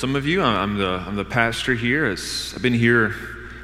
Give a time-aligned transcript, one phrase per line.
[0.00, 0.40] some of you.
[0.40, 2.10] I'm the, I'm the pastor here.
[2.10, 3.14] It's, I've been here,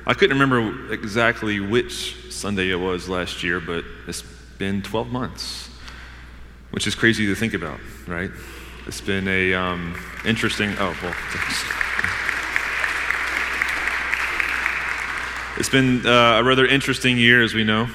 [0.07, 4.21] I couldn't remember exactly which Sunday it was last year, but it's
[4.59, 5.71] been 12 months,
[6.73, 8.31] which is crazy to think about, right?
[8.87, 11.65] It's been a um, interesting, oh, well, thanks.
[15.59, 17.89] It's been uh, a rather interesting year, as we know.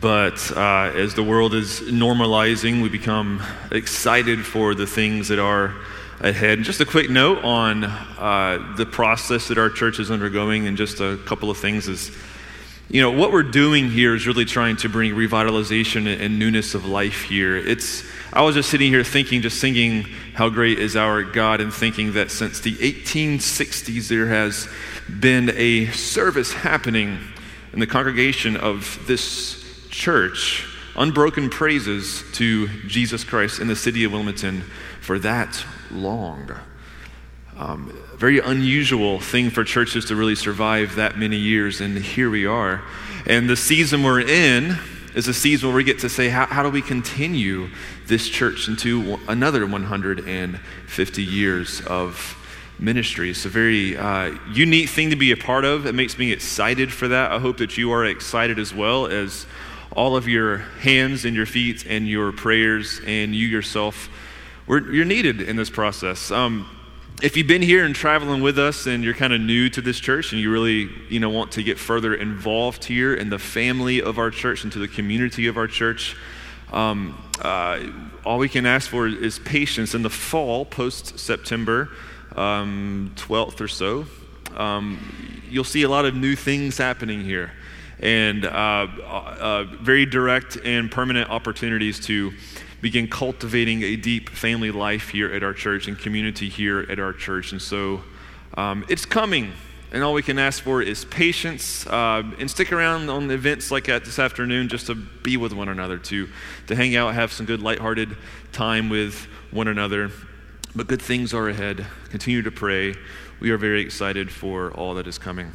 [0.00, 5.74] But uh, as the world is normalizing, we become excited for the things that are
[6.22, 6.62] ahead.
[6.62, 11.00] Just a quick note on uh, the process that our church is undergoing, and just
[11.00, 12.16] a couple of things is,
[12.88, 16.86] you know, what we're doing here is really trying to bring revitalization and newness of
[16.86, 17.56] life here.
[17.56, 20.04] It's, I was just sitting here thinking, just singing,
[20.34, 24.68] How Great is Our God, and thinking that since the 1860s, there has
[25.20, 27.18] been a service happening
[27.72, 34.12] in the congregation of this church, unbroken praises to Jesus Christ in the city of
[34.12, 34.62] Wilmington
[35.00, 36.50] for that long.
[37.56, 42.46] Um, very unusual thing for churches to really survive that many years, and here we
[42.46, 42.82] are.
[43.26, 44.78] And the season we're in
[45.14, 47.68] is a season where we get to say, how, how do we continue
[48.06, 52.38] this church into another 150 years of
[52.82, 53.30] ministry.
[53.30, 55.86] It's a very uh, unique thing to be a part of.
[55.86, 57.30] It makes me excited for that.
[57.30, 59.46] I hope that you are excited as well as
[59.92, 64.08] all of your hands and your feet and your prayers and you yourself.
[64.66, 66.30] We're, you're needed in this process.
[66.30, 66.68] Um,
[67.22, 69.98] if you've been here and traveling with us and you're kind of new to this
[69.98, 74.02] church and you really you know want to get further involved here in the family
[74.02, 76.16] of our church and to the community of our church
[76.72, 77.80] um, uh,
[78.24, 81.90] all we can ask for is patience in the fall post september
[82.36, 84.06] um, 12th or so,
[84.56, 87.52] um, you'll see a lot of new things happening here
[88.00, 92.32] and uh, uh, very direct and permanent opportunities to
[92.82, 97.12] begin cultivating a deep family life here at our church and community here at our
[97.12, 97.52] church.
[97.52, 98.02] And so
[98.54, 99.52] um, it's coming.
[99.92, 103.84] And all we can ask for is patience uh, and stick around on events like
[103.84, 106.28] that this afternoon just to be with one another, to,
[106.66, 108.16] to hang out, have some good lighthearted
[108.52, 110.10] time with one another.
[110.74, 111.86] But good things are ahead.
[112.10, 112.94] Continue to pray.
[113.38, 115.52] We are very excited for all that is coming.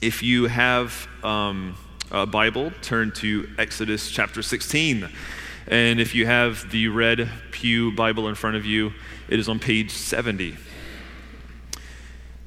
[0.00, 1.76] If you have um,
[2.10, 5.08] a Bible, turn to Exodus chapter 16.
[5.70, 8.92] And if you have the red Pew Bible in front of you,
[9.28, 10.56] it is on page 70.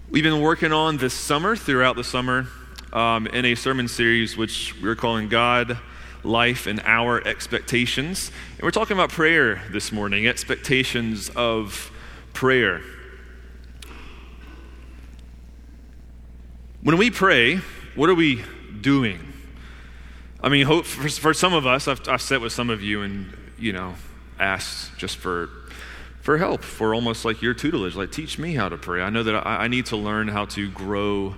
[0.09, 2.47] We've been working on this summer, throughout the summer,
[2.91, 5.79] um, in a sermon series which we're calling God
[6.25, 8.29] life and our expectations.
[8.57, 11.93] And we're talking about prayer this morning, expectations of
[12.33, 12.81] prayer.
[16.81, 17.61] When we pray,
[17.95, 18.43] what are we
[18.81, 19.32] doing?
[20.43, 23.01] I mean, hope for, for some of us, I've, I've sat with some of you
[23.01, 23.95] and, you know,
[24.39, 25.49] asked just for
[26.19, 27.95] for help, for almost like your tutelage.
[27.95, 29.01] Like, teach me how to pray.
[29.01, 31.35] I know that I, I need to learn how to grow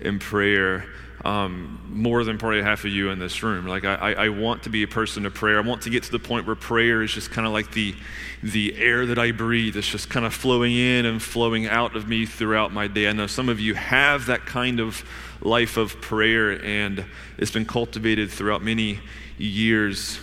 [0.00, 0.86] in prayer
[1.24, 3.66] um, more than probably half of you in this room.
[3.66, 5.58] Like, I, I want to be a person of prayer.
[5.58, 7.94] I want to get to the point where prayer is just kind of like the,
[8.42, 9.76] the air that I breathe.
[9.76, 13.08] It's just kind of flowing in and flowing out of me throughout my day.
[13.08, 15.04] I know some of you have that kind of
[15.40, 17.04] life of prayer, and
[17.36, 19.00] it's been cultivated throughout many
[19.38, 20.20] years.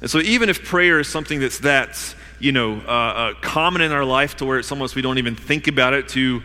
[0.00, 3.92] And so, even if prayer is something that's that, you know, uh, uh, common in
[3.92, 6.42] our life to where it's almost we don't even think about it, to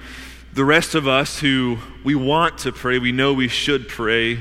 [0.53, 4.39] the rest of us who we want to pray, we know we should pray,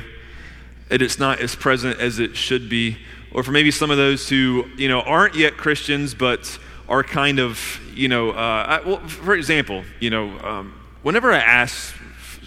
[0.91, 2.99] and it's not as present as it should be.
[3.33, 6.59] Or for maybe some of those who, you know, aren't yet Christians, but
[6.89, 11.39] are kind of, you know, uh, I, well, for example, you know, um, whenever I
[11.39, 11.95] ask,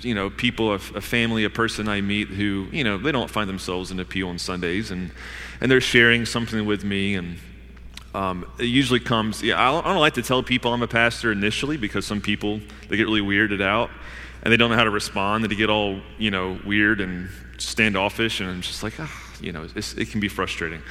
[0.01, 3.29] you know, people, a, a, family, a person I meet who, you know, they don't
[3.29, 5.12] find themselves in a pew on Sundays, and,
[5.60, 7.38] and they're sharing something with me, and
[8.13, 10.88] um, it usually comes, yeah, I don't, I don't, like to tell people I'm a
[10.88, 13.92] pastor initially because some people, they get really weirded out
[14.42, 17.30] and they don't know how to respond and they get all, you know, weird and
[17.58, 20.81] standoffish and I'm just like, ah, you know, it can be frustrating.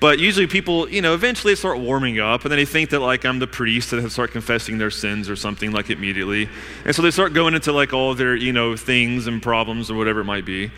[0.00, 3.00] But usually people, you know, eventually they start warming up and then they think that
[3.00, 6.48] like I'm the priest and they start confessing their sins or something like immediately.
[6.84, 9.94] And so they start going into like all their, you know, things and problems or
[9.94, 10.70] whatever it might be.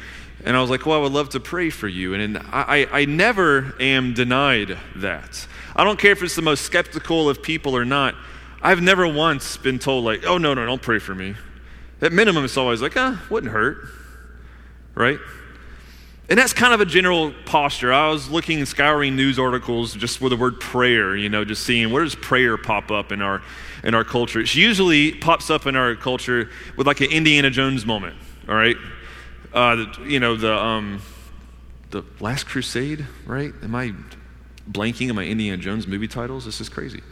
[0.44, 2.14] And I was like, well, I would love to pray for you.
[2.14, 5.46] And I, I, I never am denied that.
[5.74, 8.14] I don't care if it's the most skeptical of people or not.
[8.60, 11.34] I've never once been told, like, oh, no, no, don't pray for me.
[12.00, 13.88] At minimum, it's always like, ah, wouldn't hurt,
[14.94, 15.18] right?
[16.28, 17.92] And that's kind of a general posture.
[17.92, 21.64] I was looking and scouring news articles just with the word prayer, you know, just
[21.64, 23.42] seeing where does prayer pop up in our
[23.82, 24.40] in our culture.
[24.40, 28.16] It usually pops up in our culture with like an Indiana Jones moment,
[28.48, 28.76] all right?
[29.52, 31.02] Uh, you know, the um,
[31.90, 33.52] the Last Crusade, right?
[33.62, 33.92] Am I
[34.70, 36.44] blanking on my Indiana Jones movie titles.
[36.44, 37.02] This is crazy.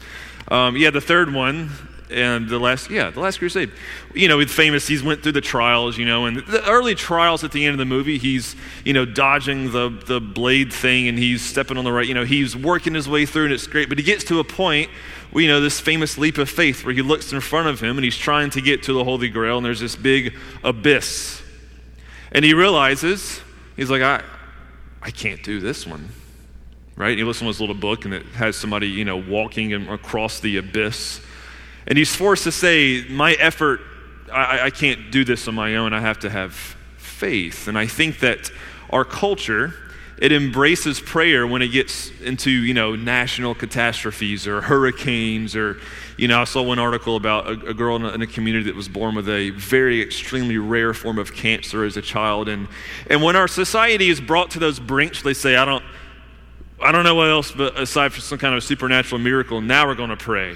[0.49, 1.71] Um, yeah, the third one
[2.13, 3.71] and the last, yeah, the last crusade.
[4.15, 4.87] You know, it's famous.
[4.87, 7.79] He's went through the trials, you know, and the early trials at the end of
[7.79, 8.55] the movie, he's,
[8.85, 12.25] you know, dodging the, the blade thing and he's stepping on the right, you know,
[12.25, 13.89] he's working his way through and it's great.
[13.89, 14.91] But he gets to a point
[15.35, 18.05] you know, this famous leap of faith where he looks in front of him and
[18.05, 21.41] he's trying to get to the Holy Grail and there's this big abyss.
[22.33, 23.41] And he realizes,
[23.75, 24.23] he's like, I,
[25.01, 26.11] I can't do this one
[26.97, 27.17] right?
[27.17, 30.59] He listen to this little book, and it has somebody, you know, walking across the
[30.59, 31.21] abyss.
[31.87, 33.81] And he's forced to say, My effort,
[34.33, 35.93] I, I can't do this on my own.
[35.93, 36.55] I have to have
[36.97, 37.69] faith.
[37.69, 38.51] And I think that
[38.91, 39.75] our culture,
[40.19, 45.79] it embraces prayer when it gets into, you know, national catastrophes or hurricanes or,
[46.17, 48.67] you know, I saw one article about a, a girl in a, in a, community
[48.67, 52.49] that was born with a very extremely rare form of cancer as a child.
[52.49, 52.69] And,
[53.09, 55.85] and when our society is brought to those brinks, they say, I don't,
[56.81, 59.95] I don't know what else but aside from some kind of supernatural miracle, now we're
[59.95, 60.55] going to pray,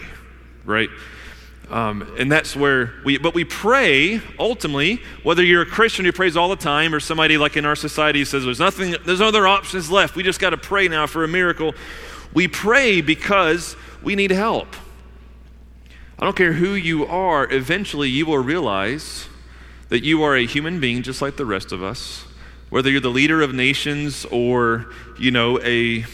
[0.64, 0.90] right?
[1.70, 6.36] Um, and that's where we, but we pray ultimately, whether you're a Christian who prays
[6.36, 9.48] all the time or somebody like in our society says there's nothing, there's no other
[9.48, 10.14] options left.
[10.14, 11.74] We just got to pray now for a miracle.
[12.32, 14.76] We pray because we need help.
[16.18, 19.28] I don't care who you are, eventually you will realize
[19.88, 22.24] that you are a human being just like the rest of us.
[22.70, 24.86] Whether you're the leader of nations or,
[25.18, 26.04] you know, a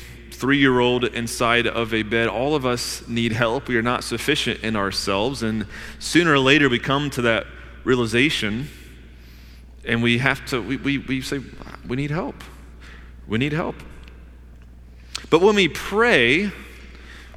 [0.42, 3.68] three year old inside of a bed, all of us need help.
[3.68, 5.44] We are not sufficient in ourselves.
[5.44, 5.68] And
[6.00, 7.46] sooner or later, we come to that
[7.84, 8.66] realization
[9.84, 11.38] and we have to, we, we, we say,
[11.87, 12.34] we need help.
[13.28, 13.76] We need help.
[15.30, 16.50] But when we pray,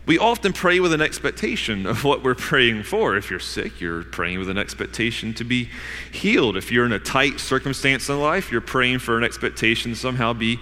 [0.08, 3.16] we often pray with an expectation of what we're praying for.
[3.16, 5.70] If you're sick, you're praying with an expectation to be
[6.12, 6.58] healed.
[6.58, 10.34] If you're in a tight circumstance in life, you're praying for an expectation to somehow
[10.34, 10.60] be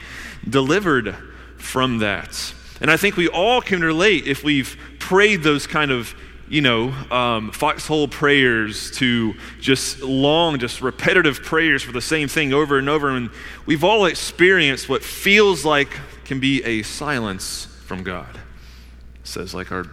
[0.50, 1.16] delivered
[1.64, 2.54] from that.
[2.82, 6.14] And I think we all can relate if we've prayed those kind of,
[6.50, 12.54] you know, um, foxhole prayers to just long, just repetitive prayers for the same thing
[12.54, 13.10] over and over.
[13.10, 13.30] And
[13.66, 15.90] we've all experienced what feels like
[16.26, 18.36] can be a silence from God.
[18.36, 19.86] It says, like, are,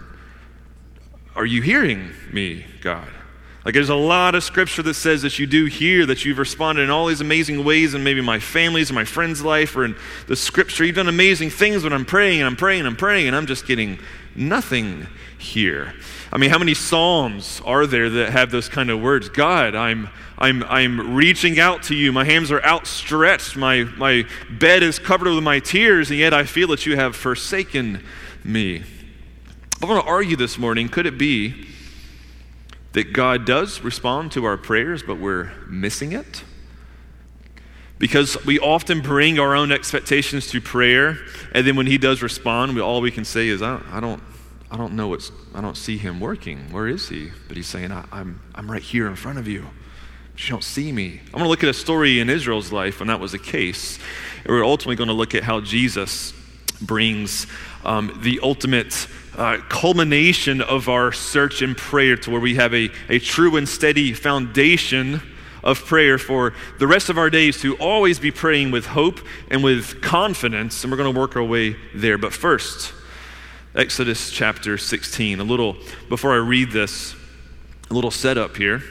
[1.36, 3.08] are you hearing me, God?
[3.64, 6.82] Like, there's a lot of scripture that says that you do hear, that you've responded
[6.82, 9.96] in all these amazing ways in maybe my family's and my friend's life or in
[10.28, 10.82] the scripture.
[10.82, 13.46] You've done amazing things when I'm praying and I'm praying and I'm praying and I'm
[13.46, 13.98] just getting
[14.34, 15.92] nothing here.
[16.32, 19.28] I mean, how many Psalms are there that have those kind of words?
[19.28, 22.12] God, I'm, I'm, I'm reaching out to you.
[22.12, 23.58] My hands are outstretched.
[23.58, 27.14] My, my bed is covered with my tears, and yet I feel that you have
[27.14, 28.02] forsaken
[28.42, 28.84] me.
[29.82, 31.66] I want to argue this morning could it be
[32.92, 36.42] that God does respond to our prayers, but we're missing it.
[37.98, 41.18] Because we often bring our own expectations to prayer,
[41.52, 44.00] and then when He does respond, we, all we can say is, I don't, I
[44.00, 44.22] don't,
[44.70, 46.72] I don't know what's, I don't see Him working.
[46.72, 47.30] Where is He?
[47.46, 49.66] But He's saying, I, I'm, I'm right here in front of you.
[50.32, 51.20] But you don't see me.
[51.26, 53.98] I'm going to look at a story in Israel's life when that was the case.
[54.44, 56.32] And we're ultimately going to look at how Jesus
[56.80, 57.46] brings
[57.84, 59.06] um, the ultimate
[59.40, 63.66] uh, culmination of our search and prayer to where we have a, a true and
[63.66, 65.22] steady foundation
[65.64, 69.18] of prayer for the rest of our days to always be praying with hope
[69.50, 70.84] and with confidence.
[70.84, 72.18] And we're going to work our way there.
[72.18, 72.92] But first,
[73.74, 75.40] Exodus chapter 16.
[75.40, 75.74] A little,
[76.10, 77.14] before I read this,
[77.90, 78.82] a little setup here.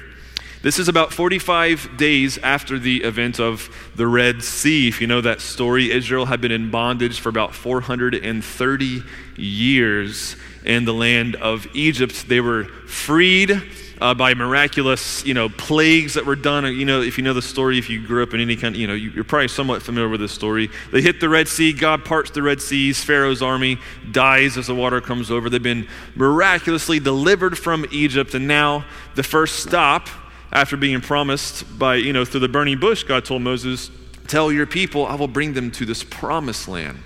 [0.61, 4.89] This is about 45 days after the event of the Red Sea.
[4.89, 9.03] If you know that story, Israel had been in bondage for about 430
[9.37, 10.35] years
[10.65, 12.27] in the land of Egypt.
[12.27, 13.61] They were freed
[14.01, 16.65] uh, by miraculous, you know, plagues that were done.
[16.65, 18.87] You know, if you know the story, if you grew up in any kind, you
[18.87, 20.69] know, you're probably somewhat familiar with this story.
[20.91, 21.71] They hit the Red Sea.
[21.71, 23.01] God parts the Red Seas.
[23.01, 23.77] Pharaoh's army
[24.11, 25.49] dies as the water comes over.
[25.49, 28.83] They've been miraculously delivered from Egypt, and now
[29.15, 30.09] the first stop
[30.51, 33.91] after being promised by, you know, through the burning bush, God told Moses,
[34.27, 36.99] Tell your people, I will bring them to this promised land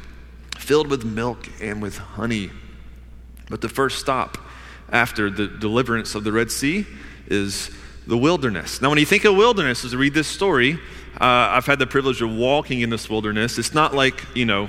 [0.57, 2.49] filled with milk and with honey.
[3.49, 4.37] But the first stop
[4.89, 6.85] after the deliverance of the Red Sea
[7.27, 7.69] is
[8.07, 8.81] the wilderness.
[8.81, 10.73] Now, when you think of wilderness, as I read this story,
[11.15, 13.57] uh, I've had the privilege of walking in this wilderness.
[13.57, 14.67] It's not like, you know,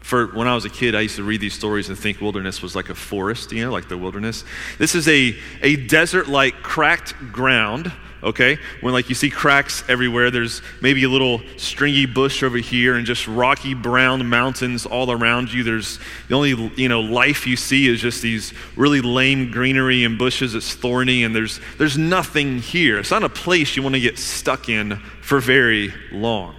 [0.00, 2.62] for when I was a kid, I used to read these stories and think wilderness
[2.62, 4.44] was like a forest, you know, like the wilderness.
[4.78, 8.58] This is a, a desert like cracked ground okay?
[8.80, 13.06] When like you see cracks everywhere, there's maybe a little stringy bush over here and
[13.06, 15.62] just rocky brown mountains all around you.
[15.62, 15.98] There's
[16.28, 20.54] the only, you know, life you see is just these really lame greenery and bushes.
[20.54, 22.98] It's thorny and there's there's nothing here.
[22.98, 26.56] It's not a place you want to get stuck in for very long.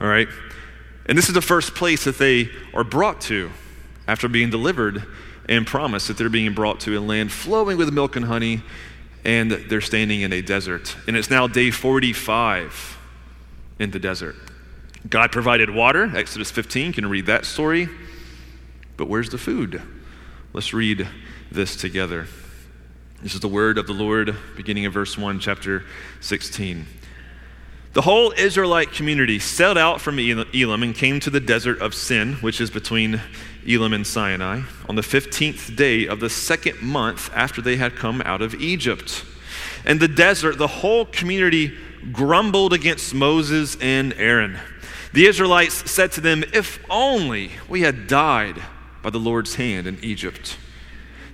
[0.00, 0.28] All right?
[1.06, 3.50] And this is the first place that they are brought to
[4.06, 5.04] after being delivered
[5.48, 8.62] and promised that they're being brought to a land flowing with milk and honey
[9.24, 10.96] and they're standing in a desert.
[11.06, 12.98] And it's now day 45
[13.78, 14.36] in the desert.
[15.08, 17.88] God provided water, Exodus 15, can read that story.
[18.96, 19.82] But where's the food?
[20.52, 21.08] Let's read
[21.50, 22.26] this together.
[23.22, 25.84] This is the word of the Lord, beginning in verse 1, chapter
[26.20, 26.86] 16.
[27.92, 32.34] The whole Israelite community set out from Elim and came to the desert of Sin,
[32.34, 33.20] which is between
[33.66, 38.22] Elim and Sinai, on the 15th day of the second month after they had come
[38.22, 39.24] out of Egypt.
[39.84, 41.76] In the desert, the whole community
[42.12, 44.58] grumbled against Moses and Aaron.
[45.12, 48.62] The Israelites said to them, If only we had died
[49.02, 50.56] by the Lord's hand in Egypt.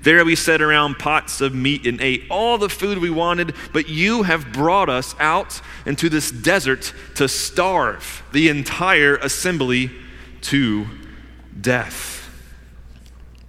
[0.02, 3.88] There we sat around pots of meat and ate all the food we wanted, but
[3.88, 9.90] you have brought us out into this desert to starve the entire assembly
[10.42, 10.86] to
[11.60, 12.28] death.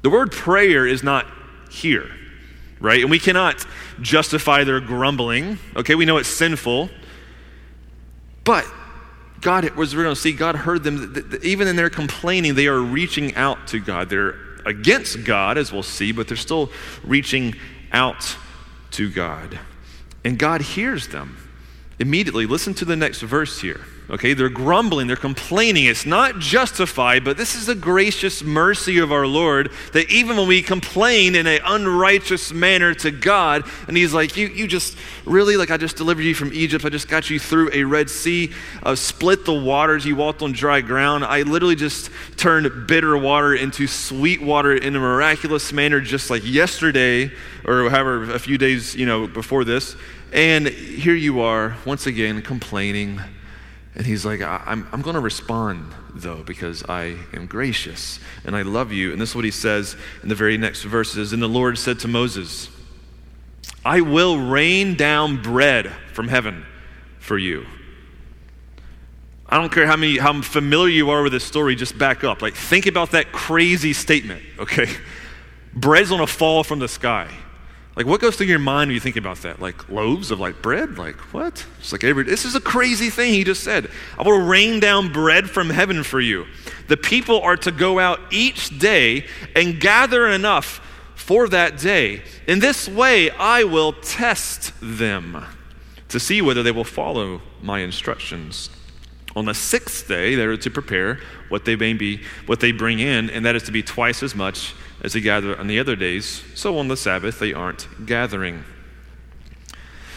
[0.02, 1.26] The word prayer is not
[1.70, 2.10] here,
[2.80, 3.02] right?
[3.02, 3.66] And we cannot
[4.02, 5.58] justify their grumbling.
[5.76, 6.90] Okay, we know it's sinful.
[8.44, 8.66] But
[9.42, 11.40] God, it was we're going to see, God heard them.
[11.44, 14.10] Even in their complaining, they are reaching out to God.
[14.10, 14.36] They're
[14.66, 16.72] against God, as we'll see, but they're still
[17.04, 17.56] reaching
[17.92, 18.38] out
[18.92, 19.60] to God.
[20.24, 21.38] And God hears them
[22.00, 22.46] immediately.
[22.46, 23.82] Listen to the next verse here.
[24.10, 25.84] Okay, they're grumbling, they're complaining.
[25.84, 30.48] It's not justified, but this is the gracious mercy of our Lord that even when
[30.48, 35.58] we complain in an unrighteous manner to God, and He's like, You, you just really,
[35.58, 38.54] like, I just delivered you from Egypt, I just got you through a Red Sea,
[38.82, 41.26] uh, split the waters, you walked on dry ground.
[41.26, 46.46] I literally just turned bitter water into sweet water in a miraculous manner, just like
[46.46, 47.30] yesterday,
[47.66, 49.98] or however, a few days, you know, before this.
[50.32, 53.20] And here you are, once again, complaining
[53.98, 58.62] and he's like, I'm, I'm going to respond, though, because I am gracious and I
[58.62, 59.12] love you.
[59.12, 61.34] And this is what he says in the very next verses.
[61.34, 62.70] And the Lord said to Moses,
[63.84, 66.64] I will rain down bread from heaven
[67.18, 67.66] for you.
[69.50, 72.44] I don't care how, many, how familiar you are with this story, just back up.
[72.44, 74.88] Like, think about that crazy statement, okay?
[75.74, 77.32] Bread's to fall from the sky.
[77.98, 79.60] Like, what goes through your mind when you think about that?
[79.60, 81.00] Like loaves of like bread?
[81.00, 81.66] Like what?
[81.80, 82.26] It's like every.
[82.26, 83.90] This is a crazy thing he just said.
[84.20, 86.46] I will rain down bread from heaven for you.
[86.90, 90.80] The people are to go out each day and gather enough
[91.16, 92.22] for that day.
[92.46, 95.44] In this way, I will test them
[96.10, 98.70] to see whether they will follow my instructions.
[99.36, 101.20] On the sixth day, they are to prepare
[101.50, 104.36] what they may be, what they bring in, and that is to be twice as
[104.36, 108.64] much as they gather on the other days, so on the Sabbath they aren't gathering.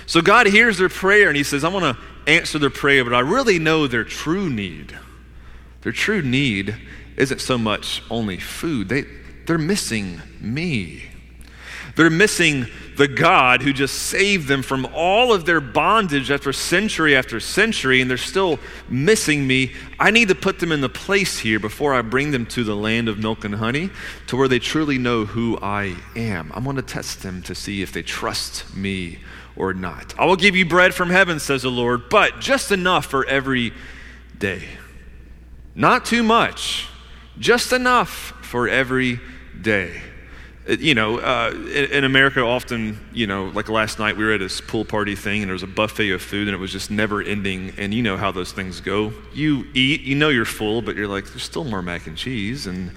[0.07, 3.15] So God hears their prayer and He says, I want to answer their prayer, but
[3.15, 4.99] I really know their true need.
[5.83, 6.77] Their true need
[7.17, 9.05] isn't so much only food, they,
[9.47, 11.10] they're missing me.
[11.97, 17.17] They're missing the God who just saved them from all of their bondage after century
[17.17, 19.73] after century, and they're still missing me.
[19.99, 22.77] I need to put them in the place here before I bring them to the
[22.77, 23.91] land of milk and honey
[24.27, 26.53] to where they truly know who I am.
[26.55, 29.19] I'm going to test them to see if they trust me
[29.57, 30.15] or not.
[30.19, 33.73] I will give you bread from heaven, says the Lord, but just enough for every
[34.39, 34.65] day.
[35.75, 36.87] Not too much,
[37.39, 39.21] just enough for every
[39.61, 40.03] day
[40.79, 44.41] you know, uh, in, in, America, often, you know, like last night we were at
[44.41, 46.91] this pool party thing and there was a buffet of food and it was just
[46.91, 47.73] never ending.
[47.77, 49.13] And you know how those things go.
[49.35, 52.67] You eat, you know you're full, but you're like, there's still more mac and cheese.
[52.67, 52.93] And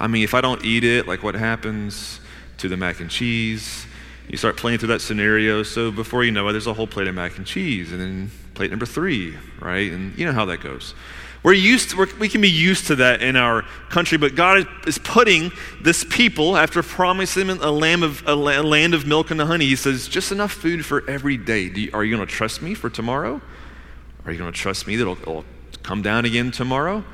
[0.00, 2.20] I mean, if I don't eat it, like what happens
[2.58, 3.86] to the mac and cheese?
[4.28, 5.62] You start playing through that scenario.
[5.62, 7.92] So before you know it, there's a whole plate of mac and cheese.
[7.92, 9.92] And then plate number three, right?
[9.92, 10.94] And you know how that goes.
[11.42, 14.66] We're used to, we're, we can be used to that in our country, but God
[14.86, 15.50] is putting
[15.80, 19.76] this people, after promising them a, lamb of, a land of milk and honey, He
[19.76, 21.62] says, just enough food for every day.
[21.62, 23.40] You, are you going to trust me for tomorrow?
[24.24, 25.44] Are you going to trust me that it'll, it'll
[25.82, 27.04] come down again tomorrow?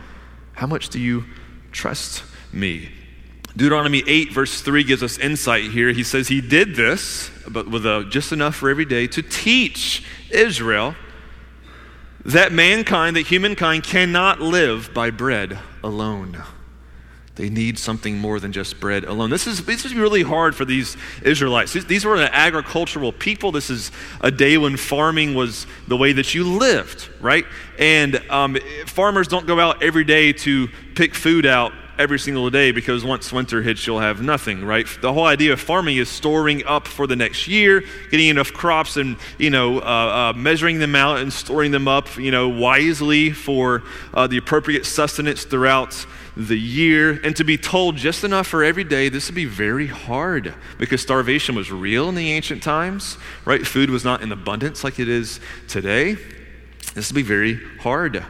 [0.53, 1.25] How much do you
[1.73, 2.91] trust me?
[3.57, 5.91] Deuteronomy 8, verse 3 gives us insight here.
[5.93, 10.05] He says he did this, but with a, just enough for every day, to teach
[10.31, 10.95] Israel
[12.25, 16.43] that mankind, that humankind cannot live by bread alone.
[17.39, 19.31] They need something more than just bread alone.
[19.31, 21.73] This is, this is really hard for these Israelites.
[21.73, 23.53] These were an agricultural people.
[23.53, 27.45] This is a day when farming was the way that you lived, right?
[27.79, 32.71] And um, farmers don't go out every day to pick food out every single day
[32.71, 34.87] because once winter hits, you'll have nothing, right?
[35.01, 38.97] The whole idea of farming is storing up for the next year, getting enough crops
[38.97, 43.33] and, you know, uh, uh, measuring them out and storing them up, you know, wisely
[43.33, 43.83] for
[44.15, 46.07] uh, the appropriate sustenance throughout
[46.37, 47.21] the year.
[47.25, 51.03] And to be told just enough for every day, this would be very hard because
[51.03, 53.67] starvation was real in the ancient times, right?
[53.67, 56.17] Food was not in abundance like it is today.
[56.95, 58.25] This would be very hard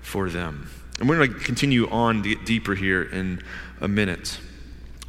[0.00, 0.71] for them.
[1.02, 3.42] And we're going to continue on to get deeper here in
[3.80, 4.38] a minute.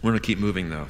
[0.02, 0.88] We're going to keep moving though.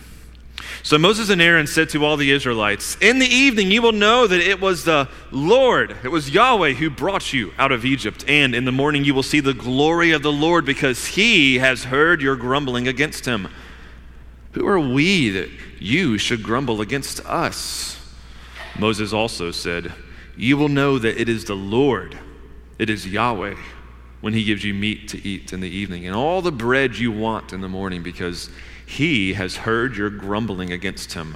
[0.82, 4.28] So Moses and Aaron said to all the Israelites, In the evening you will know
[4.28, 8.24] that it was the Lord, it was Yahweh who brought you out of Egypt.
[8.30, 11.84] And in the morning you will see the glory of the Lord because he has
[11.84, 13.50] heard your grumbling against him.
[14.54, 18.00] Who are we that you should grumble against us?
[18.80, 19.92] Moses also said,
[20.38, 22.18] You will know that it is the Lord,
[22.80, 23.56] it is Yahweh,
[24.24, 27.12] when he gives you meat to eat in the evening, and all the bread you
[27.12, 28.50] want in the morning, because
[28.86, 31.36] he has heard your grumbling against him.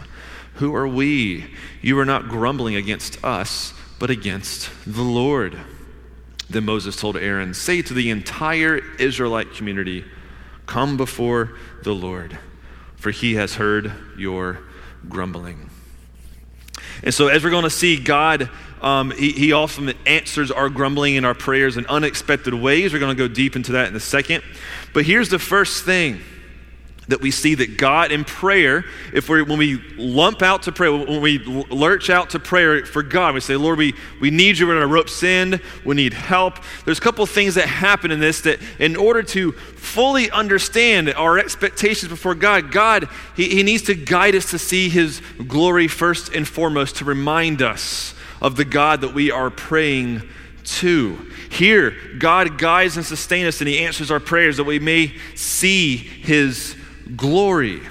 [0.53, 1.53] Who are we?
[1.81, 5.59] You are not grumbling against us, but against the Lord.
[6.49, 10.05] Then Moses told Aaron, Say to the entire Israelite community,
[10.65, 12.39] Come before the Lord,
[12.95, 14.59] for he has heard your
[15.09, 15.69] grumbling.
[17.03, 18.49] And so, as we're going to see, God,
[18.81, 22.93] um, he, he often answers our grumbling and our prayers in unexpected ways.
[22.93, 24.43] We're going to go deep into that in a second.
[24.93, 26.21] But here's the first thing
[27.07, 30.91] that we see that God in prayer, if we when we lump out to prayer,
[30.91, 34.67] when we lurch out to prayer for God, we say, Lord, we, we need you,
[34.67, 36.59] we're in a rope sin, we need help.
[36.85, 41.39] There's a couple things that happen in this that in order to fully understand our
[41.39, 46.33] expectations before God, God, he, he needs to guide us to see his glory first
[46.33, 50.21] and foremost, to remind us of the God that we are praying
[50.63, 51.17] to.
[51.49, 55.97] Here, God guides and sustains us and he answers our prayers that we may see
[55.97, 56.75] his
[57.15, 57.81] glory.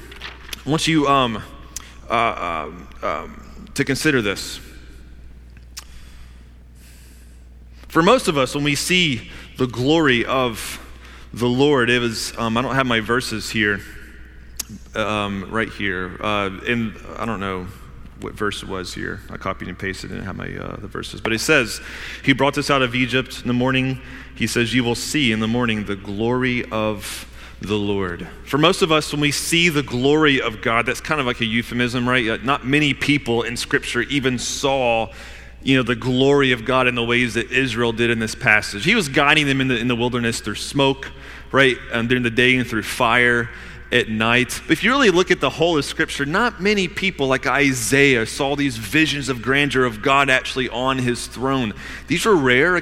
[0.65, 1.43] I want you um,
[2.09, 4.61] uh, uh, um, to consider this.
[7.89, 10.83] For most of us, when we see the glory of
[11.33, 13.81] the Lord, it was, um, I don't have my verses here,
[14.95, 16.19] um, right here.
[16.21, 17.69] Uh, in, I don't know
[18.21, 19.21] what verse it was here.
[19.31, 21.21] I copied and pasted, didn't have my, uh, the verses.
[21.21, 21.81] But it says,
[22.25, 24.01] He brought us out of Egypt in the morning.
[24.35, 28.27] He says, You will see in the morning the glory of the Lord.
[28.45, 31.41] For most of us, when we see the glory of God, that's kind of like
[31.41, 32.43] a euphemism, right?
[32.45, 35.11] Not many people in Scripture even saw
[35.63, 38.85] you know, the glory of God in the ways that Israel did in this passage.
[38.85, 41.11] He was guiding them in the, in the wilderness through smoke,
[41.51, 41.77] right?
[41.93, 43.51] And during the day and through fire
[43.93, 44.61] at night.
[44.69, 48.57] If you really look at the whole of Scripture, not many people like Isaiah saw
[48.57, 51.73] these visions of grandeur of God actually on his throne.
[52.09, 52.81] These are rare uh,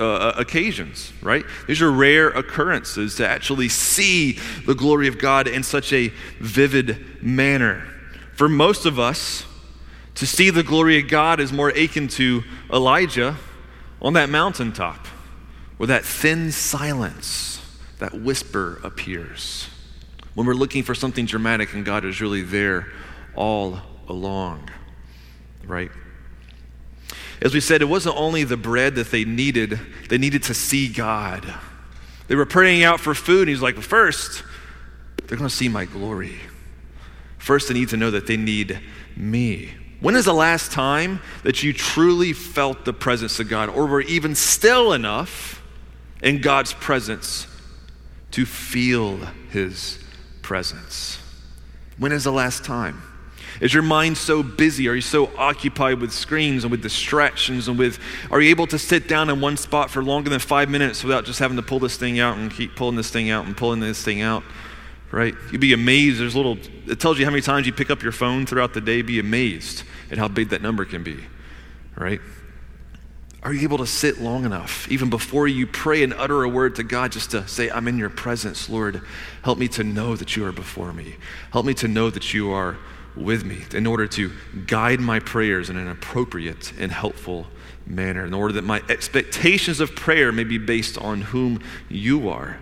[0.00, 1.44] uh, occasions, right?
[1.66, 6.08] These are rare occurrences to actually see the glory of God in such a
[6.40, 7.86] vivid manner.
[8.34, 9.44] For most of us,
[10.14, 13.36] to see the glory of God is more akin to Elijah
[14.00, 15.06] on that mountaintop
[15.76, 17.60] where that thin silence,
[17.98, 19.68] that whisper appears
[20.38, 22.86] when we're looking for something dramatic and God is really there
[23.34, 24.70] all along,
[25.66, 25.90] right?
[27.42, 30.86] As we said, it wasn't only the bread that they needed, they needed to see
[30.92, 31.52] God.
[32.28, 34.44] They were praying out for food, and he's like, first,
[35.26, 36.36] they're going to see my glory.
[37.38, 38.78] First, they need to know that they need
[39.16, 39.74] me.
[39.98, 44.02] When is the last time that you truly felt the presence of God or were
[44.02, 45.60] even still enough
[46.22, 47.48] in God's presence
[48.30, 49.16] to feel
[49.50, 50.04] his
[50.48, 51.18] presence?
[51.98, 53.02] When is the last time?
[53.60, 54.88] Is your mind so busy?
[54.88, 57.98] Are you so occupied with screens and with distractions and with,
[58.30, 61.26] are you able to sit down in one spot for longer than five minutes without
[61.26, 63.80] just having to pull this thing out and keep pulling this thing out and pulling
[63.80, 64.42] this thing out?
[65.10, 65.34] Right?
[65.52, 66.18] You'd be amazed.
[66.18, 66.56] There's little,
[66.86, 69.02] it tells you how many times you pick up your phone throughout the day.
[69.02, 71.18] Be amazed at how big that number can be.
[71.94, 72.20] Right?
[73.48, 76.74] Are you able to sit long enough, even before you pray and utter a word
[76.74, 79.00] to God, just to say, I'm in your presence, Lord?
[79.42, 81.16] Help me to know that you are before me.
[81.50, 82.76] Help me to know that you are
[83.16, 84.32] with me in order to
[84.66, 87.46] guide my prayers in an appropriate and helpful
[87.86, 92.58] manner, in order that my expectations of prayer may be based on whom you are.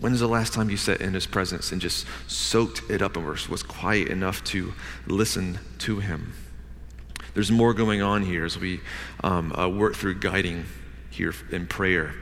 [0.00, 3.16] When is the last time you sat in his presence and just soaked it up
[3.16, 4.74] and was quiet enough to
[5.06, 6.34] listen to him?
[7.34, 8.80] There's more going on here as we
[9.22, 10.64] um, uh, work through guiding
[11.10, 12.14] here in prayer.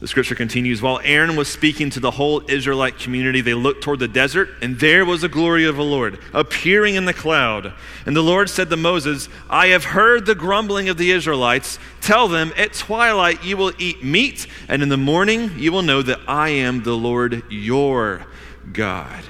[0.00, 3.98] The scripture continues While Aaron was speaking to the whole Israelite community, they looked toward
[3.98, 7.74] the desert, and there was the glory of the Lord appearing in the cloud.
[8.06, 11.80] And the Lord said to Moses, I have heard the grumbling of the Israelites.
[12.00, 16.00] Tell them, at twilight you will eat meat, and in the morning you will know
[16.02, 18.24] that I am the Lord your
[18.72, 19.24] God.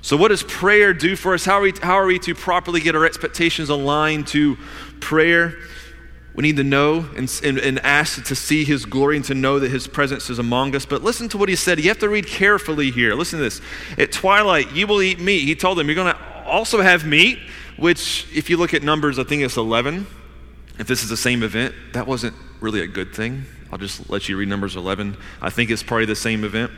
[0.00, 1.44] So, what does prayer do for us?
[1.44, 4.56] How are we, how are we to properly get our expectations aligned to
[5.00, 5.54] prayer?
[6.34, 9.58] We need to know and, and, and, ask to see His glory and to know
[9.58, 10.86] that His presence is among us.
[10.86, 11.80] But listen to what He said.
[11.80, 13.14] You have to read carefully here.
[13.14, 13.60] Listen to this.
[13.96, 15.40] At twilight, you will eat meat.
[15.40, 17.40] He told them, You're going to also have meat,
[17.76, 20.06] which, if you look at Numbers, I think it's 11.
[20.78, 23.44] If this is the same event, that wasn't really a good thing.
[23.72, 25.16] I'll just let you read Numbers 11.
[25.42, 26.70] I think it's probably the same event.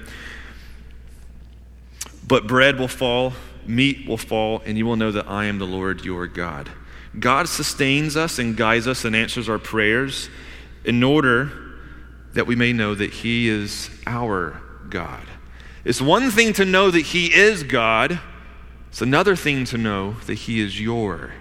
[2.30, 3.32] But bread will fall,
[3.66, 6.70] meat will fall, and you will know that I am the Lord your God.
[7.18, 10.30] God sustains us and guides us and answers our prayers
[10.84, 11.50] in order
[12.34, 15.26] that we may know that He is our God.
[15.84, 18.20] It's one thing to know that He is God,
[18.90, 21.32] it's another thing to know that He is your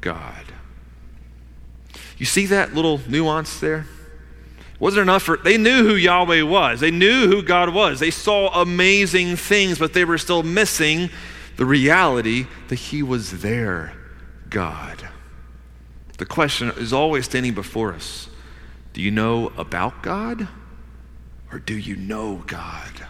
[0.00, 0.44] God.
[2.18, 3.84] You see that little nuance there?
[4.80, 6.80] Wasn't enough for they knew who Yahweh was.
[6.80, 8.00] They knew who God was.
[8.00, 11.10] They saw amazing things, but they were still missing
[11.56, 13.92] the reality that He was their
[14.48, 15.10] God.
[16.16, 18.28] The question is always standing before us
[18.94, 20.48] Do you know about God
[21.52, 23.06] or do you know God?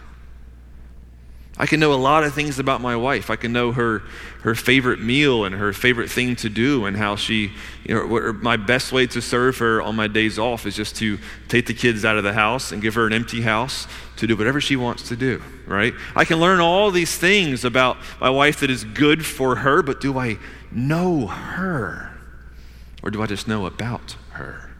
[1.61, 3.29] I can know a lot of things about my wife.
[3.29, 4.01] I can know her,
[4.41, 7.51] her favorite meal and her favorite thing to do, and how she,
[7.83, 11.19] you know, my best way to serve her on my days off is just to
[11.49, 13.85] take the kids out of the house and give her an empty house
[14.17, 15.93] to do whatever she wants to do, right?
[16.15, 20.01] I can learn all these things about my wife that is good for her, but
[20.01, 20.39] do I
[20.71, 22.17] know her?
[23.03, 24.70] Or do I just know about her?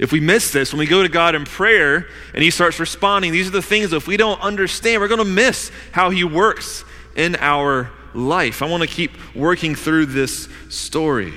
[0.00, 3.32] If we miss this, when we go to God in prayer and He starts responding,
[3.32, 6.24] these are the things that if we don't understand, we're going to miss how He
[6.24, 6.84] works
[7.16, 8.62] in our life.
[8.62, 11.34] I want to keep working through this story.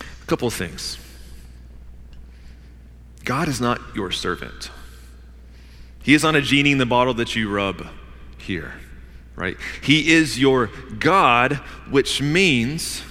[0.00, 0.96] A couple of things.
[3.24, 4.70] God is not your servant.
[6.04, 7.84] He is not a genie in the bottle that you rub
[8.38, 8.74] here,
[9.34, 9.56] right?
[9.82, 11.54] He is your God,
[11.90, 13.02] which means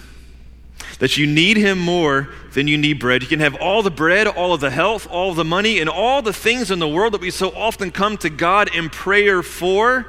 [0.99, 3.21] that you need him more than you need bread.
[3.21, 6.21] You can have all the bread, all of the health, all the money, and all
[6.21, 10.05] the things in the world that we so often come to God in prayer for.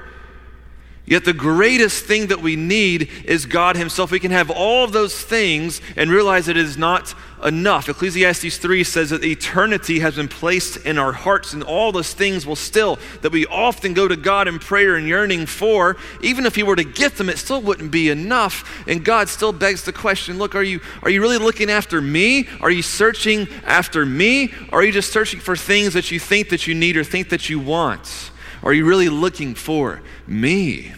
[1.06, 4.10] Yet the greatest thing that we need is God Himself.
[4.10, 7.14] We can have all of those things and realize it is not
[7.44, 7.90] enough.
[7.90, 12.46] Ecclesiastes 3 says that eternity has been placed in our hearts, and all those things
[12.46, 15.98] will still, that we often go to God in prayer and yearning for.
[16.22, 18.82] Even if He were to get them, it still wouldn't be enough.
[18.88, 22.48] And God still begs the question look, are you, are you really looking after me?
[22.62, 24.54] Are you searching after me?
[24.72, 27.28] Or are you just searching for things that you think that you need or think
[27.28, 28.30] that you want?
[28.64, 30.92] Are you really looking for me?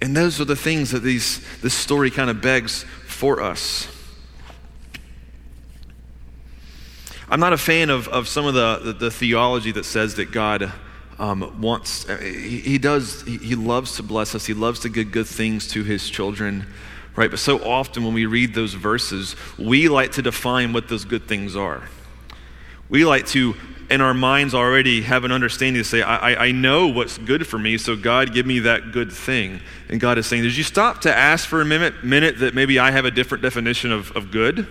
[0.00, 3.86] And those are the things that these, this story kind of begs for us.
[7.28, 10.32] I'm not a fan of, of some of the, the, the theology that says that
[10.32, 10.72] God
[11.18, 14.88] um, wants, uh, he, he does, he, he loves to bless us, he loves to
[14.88, 16.66] give good things to his children,
[17.16, 17.30] right?
[17.30, 21.28] But so often when we read those verses, we like to define what those good
[21.28, 21.82] things are.
[22.88, 23.54] We like to
[23.90, 27.58] in our minds already have an understanding to say, I, I know what's good for
[27.58, 29.60] me, so God, give me that good thing.
[29.88, 32.78] And God is saying, Did you stop to ask for a minute, minute that maybe
[32.78, 34.66] I have a different definition of, of good?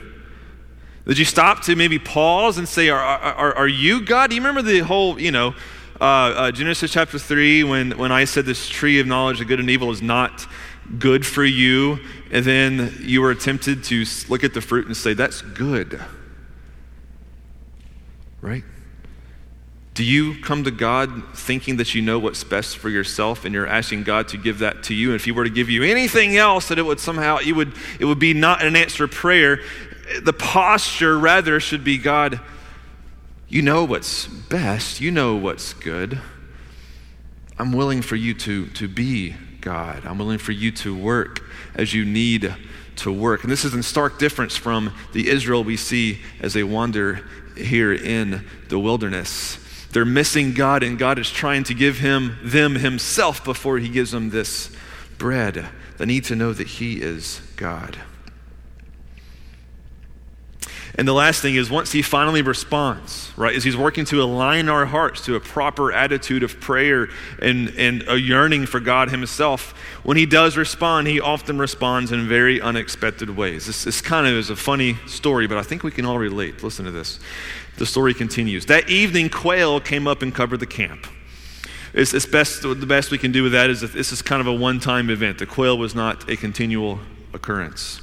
[1.07, 4.29] Did you stop to maybe pause and say, Are, are, are you God?
[4.29, 5.55] Do you remember the whole, you know,
[5.99, 9.59] uh, uh, Genesis chapter 3 when, when I said this tree of knowledge of good
[9.59, 10.45] and evil is not
[10.99, 11.99] good for you?
[12.29, 15.99] And then you were tempted to look at the fruit and say, That's good.
[18.41, 18.63] Right?
[19.93, 23.65] Do you come to God thinking that you know what's best for yourself and you're
[23.65, 25.07] asking God to give that to you?
[25.07, 27.73] And if He were to give you anything else, that it would somehow, it would,
[27.99, 29.59] it would be not an answer prayer.
[30.21, 32.39] The posture, rather, should be God,
[33.47, 36.21] you know what's best, you know what's good.
[37.57, 40.05] I'm willing for you to, to be God.
[40.05, 42.55] I'm willing for you to work as you need
[42.97, 43.43] to work.
[43.43, 47.93] And this is in stark difference from the Israel we see as they wander here
[47.93, 49.57] in the wilderness.
[49.91, 54.11] They're missing God, and God is trying to give him them himself before he gives
[54.11, 54.69] them this
[55.17, 55.65] bread.
[55.97, 57.97] They need to know that he is God.
[60.97, 64.67] And the last thing is, once he finally responds, right, is he's working to align
[64.67, 69.75] our hearts to a proper attitude of prayer and, and a yearning for God himself.
[70.01, 73.67] When he does respond, he often responds in very unexpected ways.
[73.67, 76.63] This, this kind of is a funny story, but I think we can all relate.
[76.63, 77.19] Listen to this.
[77.77, 78.65] The story continues.
[78.65, 81.05] That evening, quail came up and covered the camp.
[81.93, 84.41] It's, it's best, the best we can do with that is that this is kind
[84.41, 85.37] of a one time event.
[85.37, 86.99] The quail was not a continual
[87.33, 88.01] occurrence.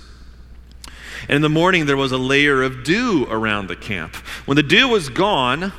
[1.28, 4.14] And in the morning, there was a layer of dew around the camp.
[4.46, 5.72] When the dew was gone,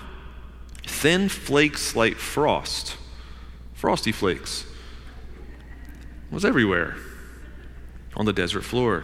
[0.86, 2.97] thin flakes like frost,
[3.73, 4.65] frosty flakes,
[6.31, 6.95] was everywhere
[8.15, 9.03] on the desert floor.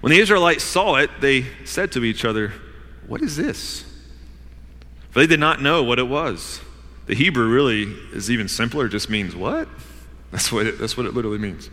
[0.00, 2.52] When the Israelites saw it, they said to each other,
[3.06, 3.84] what is this?
[5.10, 6.60] For they did not know what it was.
[7.06, 9.68] The Hebrew really is even simpler, just means what?
[10.30, 11.68] That's what it, that's what it literally means.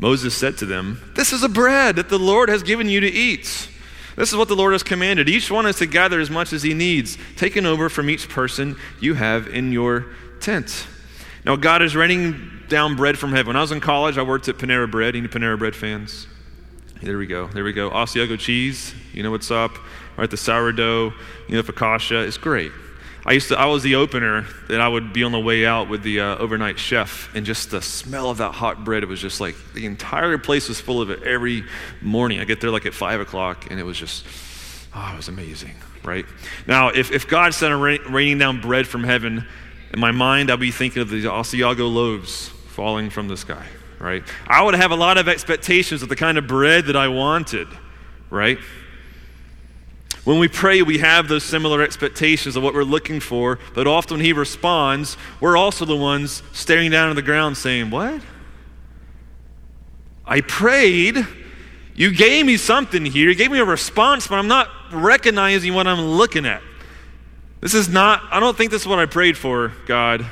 [0.00, 3.06] Moses said to them, This is a bread that the Lord has given you to
[3.06, 3.68] eat.
[4.16, 5.28] This is what the Lord has commanded.
[5.28, 8.76] Each one is to gather as much as he needs, taken over from each person
[8.98, 10.06] you have in your
[10.40, 10.86] tent.
[11.44, 13.48] Now, God is raining down bread from heaven.
[13.48, 15.16] When I was in college, I worked at Panera Bread.
[15.16, 16.26] Any Panera Bread fans?
[17.02, 17.48] There we go.
[17.48, 17.90] There we go.
[17.90, 18.94] Asiago cheese.
[19.12, 19.74] You know what's up.
[19.76, 19.82] All
[20.18, 21.12] right, the sourdough,
[21.48, 22.26] you know, focaccia.
[22.26, 22.72] It's great.
[23.24, 25.88] I used to, I was the opener and I would be on the way out
[25.88, 29.20] with the uh, overnight chef, and just the smell of that hot bread, it was
[29.20, 31.64] just like the entire place was full of it every
[32.00, 32.40] morning.
[32.40, 34.26] I get there like at five o'clock, and it was just,
[34.94, 36.24] oh, it was amazing, right?
[36.66, 39.46] Now, if, if God sent a rain, raining down bread from heaven,
[39.92, 43.66] in my mind, I'd be thinking of the Asiago loaves falling from the sky,
[43.98, 44.22] right?
[44.46, 47.68] I would have a lot of expectations of the kind of bread that I wanted,
[48.30, 48.58] right?
[50.24, 54.18] When we pray, we have those similar expectations of what we're looking for, but often
[54.18, 58.20] when He responds, we're also the ones staring down at the ground saying, What?
[60.26, 61.26] I prayed.
[61.94, 63.28] You gave me something here.
[63.28, 66.62] You gave me a response, but I'm not recognizing what I'm looking at.
[67.60, 70.24] This is not, I don't think this is what I prayed for, God.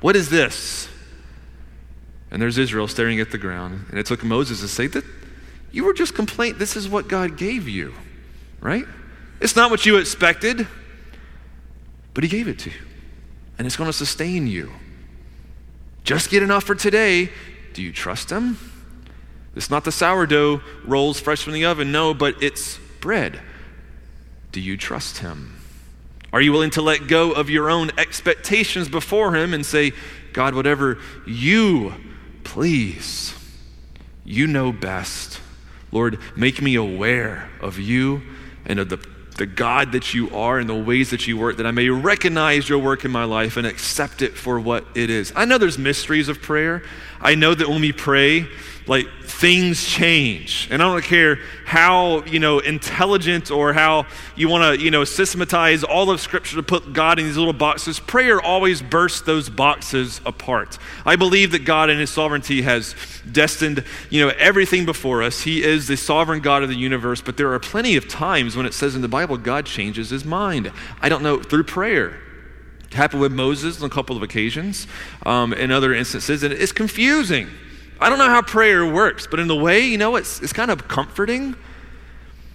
[0.00, 0.88] What is this?
[2.30, 3.86] And there's Israel staring at the ground.
[3.90, 5.04] And it took Moses to say that
[5.70, 6.58] you were just complaining.
[6.58, 7.92] This is what God gave you,
[8.60, 8.86] right?
[9.42, 10.68] It's not what you expected,
[12.14, 12.76] but He gave it to you.
[13.58, 14.70] And it's going to sustain you.
[16.04, 17.30] Just get enough for today.
[17.74, 18.56] Do you trust Him?
[19.56, 23.40] It's not the sourdough rolls fresh from the oven, no, but it's bread.
[24.52, 25.56] Do you trust Him?
[26.32, 29.92] Are you willing to let go of your own expectations before Him and say,
[30.32, 31.94] God, whatever you
[32.44, 33.34] please,
[34.24, 35.40] you know best.
[35.90, 38.22] Lord, make me aware of you
[38.64, 38.96] and of the
[39.36, 42.68] the God that you are and the ways that you work, that I may recognize
[42.68, 45.32] your work in my life and accept it for what it is.
[45.34, 46.82] I know there's mysteries of prayer.
[47.20, 48.46] I know that when we pray,
[48.86, 50.68] like things change.
[50.70, 55.04] And i don't care how you know intelligent or how you want to you know
[55.04, 59.48] systematize all of scripture to put god in these little boxes prayer always bursts those
[59.48, 60.78] boxes apart.
[61.06, 62.94] I believe that god in his sovereignty has
[63.30, 65.42] destined you know everything before us.
[65.42, 68.66] He is the sovereign god of the universe but there are plenty of times when
[68.66, 70.72] it says in the bible god changes his mind.
[71.00, 72.18] I don't know through prayer.
[72.92, 74.86] Happened with moses on a couple of occasions
[75.24, 77.48] um, in other instances and it's confusing
[78.02, 80.70] I don't know how prayer works, but in a way, you know, it's, it's kind
[80.70, 81.56] of comforting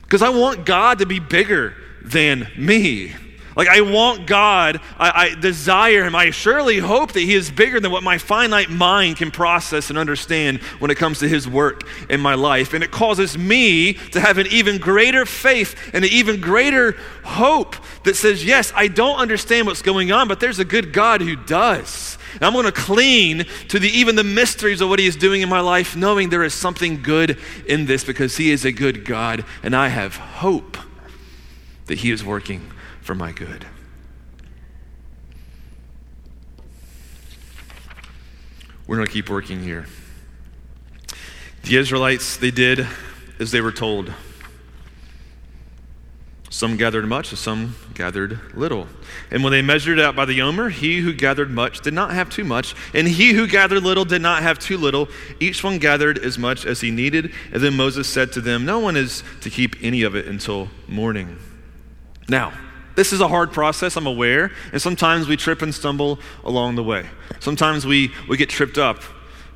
[0.03, 3.13] because I want God to be bigger than me.
[3.57, 6.15] Like, I want God, I, I, desire Him.
[6.15, 9.97] I surely hope that He is bigger than what my finite mind can process and
[9.97, 12.75] understand when it comes to His work in my life.
[12.75, 17.75] And it causes me to have an even greater faith and an even greater hope
[18.03, 21.35] that says, Yes, I don't understand what's going on, but there's a good God who
[21.35, 22.16] does.
[22.37, 25.41] And I'm going to cling to the, even the mysteries of what He is doing
[25.41, 29.05] in my life, knowing there is something good in this because He is a good
[29.05, 30.77] God, and I have hope
[31.87, 32.71] that He is working
[33.01, 33.65] for my good.
[38.85, 39.87] We're going to keep working here.
[41.63, 42.87] The Israelites, they did
[43.39, 44.13] as they were told.
[46.49, 48.87] Some gathered much, some gathered little.
[49.31, 52.13] And when they measured it out by the omer, he who gathered much did not
[52.13, 55.09] have too much, and he who gathered little did not have too little.
[55.41, 57.33] Each one gathered as much as he needed.
[57.51, 60.69] And then Moses said to them, No one is to keep any of it until
[60.87, 61.37] morning.
[62.29, 62.53] Now,
[62.95, 66.83] this is a hard process, I'm aware, and sometimes we trip and stumble along the
[66.83, 67.07] way.
[67.39, 69.03] Sometimes we, we get tripped up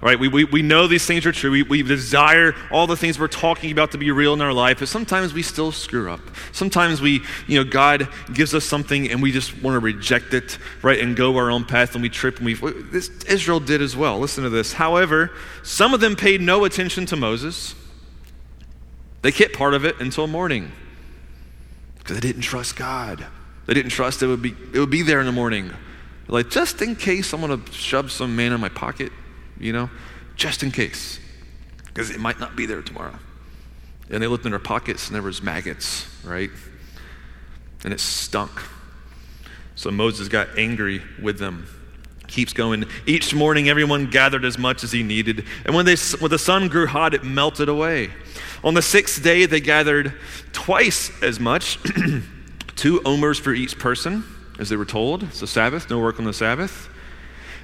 [0.01, 0.19] right?
[0.19, 1.51] We, we, we know these things are true.
[1.51, 4.79] We, we desire all the things we're talking about to be real in our life,
[4.79, 6.21] but sometimes we still screw up.
[6.51, 10.57] Sometimes we, you know, God gives us something and we just want to reject it,
[10.81, 13.95] right, and go our own path and we trip and we, this Israel did as
[13.95, 14.17] well.
[14.17, 14.73] Listen to this.
[14.73, 17.75] However, some of them paid no attention to Moses.
[19.21, 20.71] They kept part of it until morning
[21.99, 23.23] because they didn't trust God.
[23.67, 25.71] They didn't trust it would be, it would be there in the morning.
[26.27, 29.11] Like, just in case I'm going to shove some man in my pocket,
[29.61, 29.89] you know,
[30.35, 31.19] just in case,
[31.85, 33.17] because it might not be there tomorrow.
[34.09, 36.49] And they looked in their pockets and there was maggots, right?
[37.83, 38.51] And it stunk.
[39.75, 41.67] So Moses got angry with them.
[42.27, 42.85] Keeps going.
[43.05, 45.45] Each morning, everyone gathered as much as he needed.
[45.65, 48.09] And when, they, when the sun grew hot, it melted away.
[48.63, 50.13] On the sixth day, they gathered
[50.53, 51.77] twice as much,
[52.75, 54.23] two omers for each person,
[54.59, 55.21] as they were told.
[55.21, 56.90] The Sabbath, no work on the Sabbath.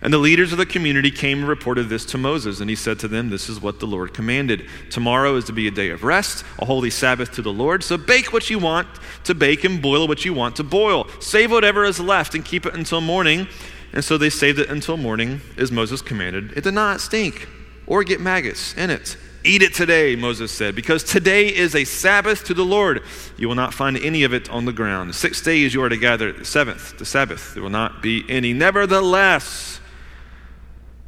[0.02, 3.00] And the leaders of the community came and reported this to Moses, and he said
[3.00, 4.68] to them, This is what the Lord commanded.
[4.92, 7.84] Tomorrow is to be a day of rest, a holy Sabbath to the Lord.
[7.84, 8.88] So bake what you want
[9.24, 11.08] to bake and boil what you want to boil.
[11.20, 13.48] Save whatever is left and keep it until morning.
[13.94, 16.52] And so they saved it until morning, as Moses commanded.
[16.56, 17.48] It did not stink
[17.88, 19.18] or get maggots in it.
[19.44, 23.02] Eat it today, Moses said, because today is a Sabbath to the Lord.
[23.38, 25.16] You will not find any of it on the ground.
[25.16, 28.52] Six days you are to gather, the seventh, the Sabbath, there will not be any.
[28.52, 29.80] Nevertheless,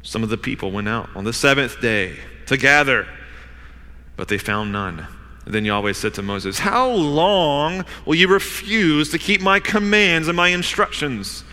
[0.02, 3.06] some of the people went out on the seventh day to gather,
[4.16, 5.06] but they found none.
[5.46, 10.36] Then Yahweh said to Moses, How long will you refuse to keep my commands and
[10.36, 11.44] my instructions?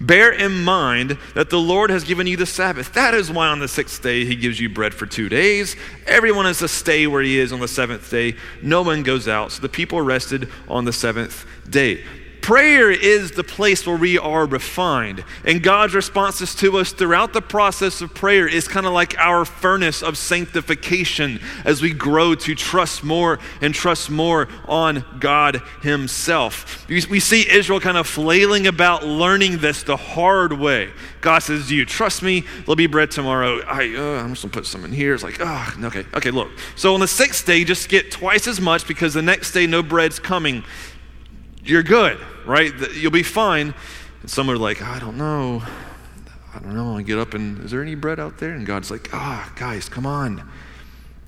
[0.00, 2.92] Bear in mind that the Lord has given you the Sabbath.
[2.94, 5.76] That is why on the sixth day he gives you bread for two days.
[6.06, 8.34] Everyone is to stay where he is on the seventh day.
[8.62, 9.52] No one goes out.
[9.52, 12.04] So the people rested on the seventh day.
[12.44, 15.24] Prayer is the place where we are refined.
[15.46, 19.46] And God's responses to us throughout the process of prayer is kind of like our
[19.46, 26.86] furnace of sanctification as we grow to trust more and trust more on God Himself.
[26.86, 30.90] We see Israel kind of flailing about learning this the hard way.
[31.22, 32.44] God says, Do you trust me?
[32.66, 33.60] There'll be bread tomorrow.
[33.60, 35.14] I, uh, I'm just going to put some in here.
[35.14, 36.50] It's like, oh, okay, okay, look.
[36.76, 39.82] So on the sixth day, just get twice as much because the next day no
[39.82, 40.62] bread's coming.
[41.64, 42.72] You're good right?
[42.94, 43.74] You'll be fine.
[44.20, 45.62] And some are like, I don't know.
[46.54, 46.96] I don't know.
[46.96, 48.52] I get up and, is there any bread out there?
[48.52, 50.48] And God's like, ah, oh, guys, come on.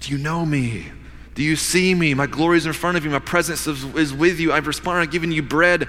[0.01, 0.91] Do you know me?
[1.34, 2.14] Do you see me?
[2.14, 3.11] My glory is in front of you.
[3.11, 4.53] My presence is, is with you.
[4.53, 5.03] I've responded.
[5.03, 5.84] I've given you bread.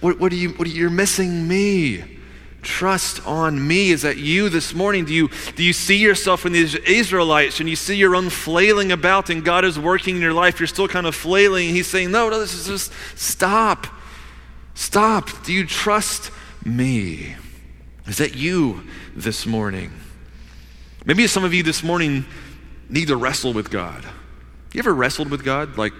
[0.00, 2.20] What, what, are you, what are you, you're missing me.
[2.62, 3.90] Trust on me.
[3.90, 5.04] Is that you this morning?
[5.04, 8.92] Do you, do you see yourself in these Israelites and you see your own flailing
[8.92, 10.60] about and God is working in your life?
[10.60, 11.70] You're still kind of flailing.
[11.70, 13.88] He's saying, No, no, this is just stop.
[14.74, 15.44] Stop.
[15.44, 16.30] Do you trust
[16.64, 17.34] me?
[18.06, 18.84] Is that you
[19.16, 19.92] this morning?
[21.04, 22.24] Maybe some of you this morning
[22.88, 24.04] need to wrestle with God.
[24.72, 25.76] You ever wrestled with God?
[25.76, 25.92] Like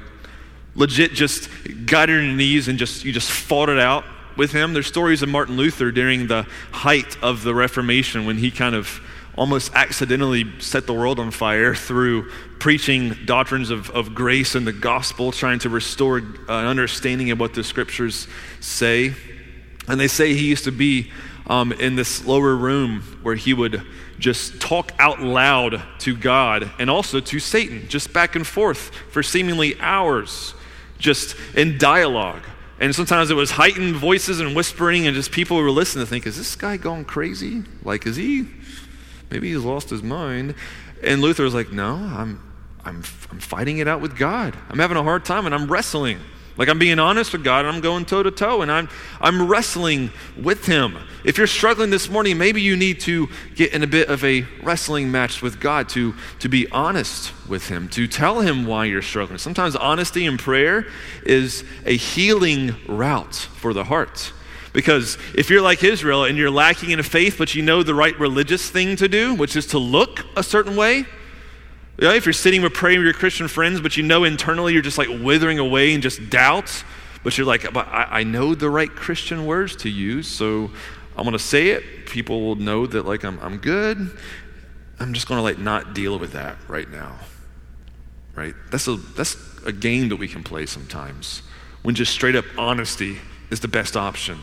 [0.77, 1.49] legit just
[1.87, 4.05] got on your knees and just you just fought it out
[4.37, 4.73] with him?
[4.73, 9.01] There's stories of Martin Luther during the height of the Reformation when he kind of
[9.35, 14.73] almost accidentally set the world on fire through preaching doctrines of, of grace and the
[14.73, 18.29] gospel, trying to restore an understanding of what the scriptures
[18.61, 19.15] say.
[19.89, 21.11] And they say he used to be
[21.47, 23.83] um, in this lower room where he would
[24.19, 29.23] just talk out loud to God and also to Satan, just back and forth for
[29.23, 30.55] seemingly hours,
[30.99, 32.43] just in dialogue.
[32.83, 36.11] And sometimes it was heightened voices and whispering, and just people who were listening to
[36.11, 37.63] think, is this guy going crazy?
[37.83, 38.47] Like, is he
[39.33, 40.55] Maybe he's lost his mind.
[41.03, 42.39] And Luther was like, No, I'm,
[42.85, 42.97] I'm,
[43.31, 44.55] I'm fighting it out with God.
[44.69, 46.21] I'm having a hard time and I'm wrestling.
[46.57, 48.89] Like I'm being honest with God and I'm going toe to toe and I'm,
[49.21, 50.99] I'm wrestling with Him.
[51.25, 54.43] If you're struggling this morning, maybe you need to get in a bit of a
[54.63, 59.03] wrestling match with God to, to be honest with Him, to tell Him why you're
[59.03, 59.39] struggling.
[59.39, 60.87] Sometimes honesty in prayer
[61.25, 64.33] is a healing route for the heart.
[64.73, 67.95] Because if you're like Israel and you're lacking in a faith, but you know the
[67.95, 71.07] right religious thing to do, which is to look a certain way,
[72.09, 74.83] know, if you're sitting with praying with your Christian friends, but you know internally you're
[74.83, 76.85] just like withering away and just doubt,
[77.23, 80.71] but you're like, but I, I know the right Christian words to use, so
[81.17, 82.07] I'm going to say it.
[82.07, 84.19] People will know that like I'm, I'm good.
[84.99, 87.17] I'm just going to like not deal with that right now.
[88.35, 88.55] Right?
[88.71, 89.37] That's a, that's
[89.67, 91.43] a game that we can play sometimes
[91.83, 93.19] when just straight up honesty
[93.51, 94.39] is the best option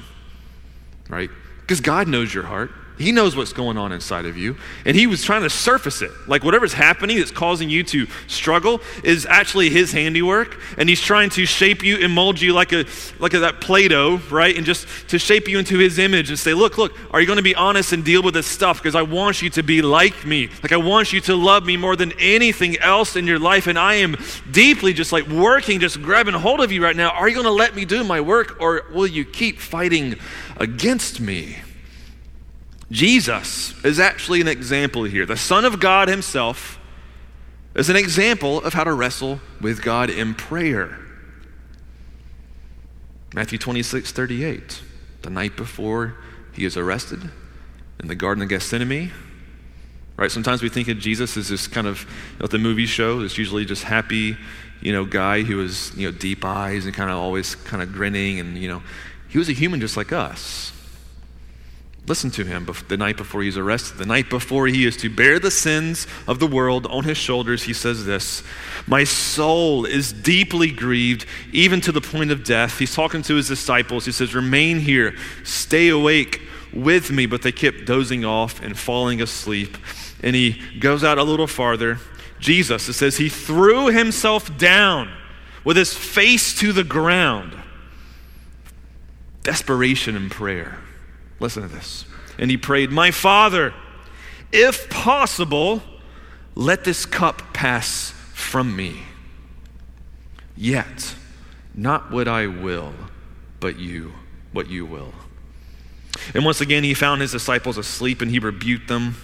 [1.09, 1.29] right?
[1.61, 2.71] Because God knows your heart.
[2.99, 4.57] He knows what's going on inside of you.
[4.83, 6.11] And He was trying to surface it.
[6.27, 10.59] Like whatever's happening that's causing you to struggle is actually His handiwork.
[10.77, 12.85] And He's trying to shape you and mold you like, a,
[13.17, 14.55] like a, that Play Doh, right?
[14.55, 17.37] And just to shape you into His image and say, look, look, are you going
[17.37, 18.79] to be honest and deal with this stuff?
[18.79, 20.49] Because I want you to be like me.
[20.61, 23.67] Like I want you to love me more than anything else in your life.
[23.67, 24.17] And I am
[24.51, 27.11] deeply just like working, just grabbing hold of you right now.
[27.11, 30.15] Are you going to let me do my work or will you keep fighting
[30.57, 31.59] against me?
[32.91, 35.25] Jesus is actually an example here.
[35.25, 36.79] The Son of God Himself
[37.75, 40.97] is an example of how to wrestle with God in prayer.
[43.33, 44.81] Matthew 26, 38.
[45.21, 46.15] The night before
[46.53, 47.29] he is arrested
[47.99, 49.11] in the Garden of Gethsemane.
[50.17, 50.31] Right?
[50.31, 53.37] Sometimes we think of Jesus as this kind of, you know, the movie show, this
[53.37, 54.35] usually just happy,
[54.81, 57.93] you know, guy who was, you know, deep eyes and kind of always kind of
[57.93, 58.81] grinning and, you know,
[59.29, 60.73] he was a human just like us.
[62.09, 63.99] Listen to him the night before he's arrested.
[63.99, 67.61] The night before he is to bear the sins of the world on his shoulders,
[67.61, 68.41] he says this
[68.87, 72.79] My soul is deeply grieved, even to the point of death.
[72.79, 74.05] He's talking to his disciples.
[74.05, 76.41] He says, Remain here, stay awake
[76.73, 77.27] with me.
[77.27, 79.77] But they kept dozing off and falling asleep.
[80.23, 81.99] And he goes out a little farther.
[82.39, 85.11] Jesus, it says, he threw himself down
[85.63, 87.55] with his face to the ground.
[89.43, 90.79] Desperation and prayer.
[91.39, 92.05] Listen to this.
[92.37, 93.73] And he prayed, My Father,
[94.51, 95.81] if possible,
[96.55, 99.01] let this cup pass from me.
[100.55, 101.15] Yet,
[101.73, 102.93] not what I will,
[103.59, 104.13] but you,
[104.51, 105.13] what you will.
[106.33, 109.15] And once again, he found his disciples asleep and he rebuked them.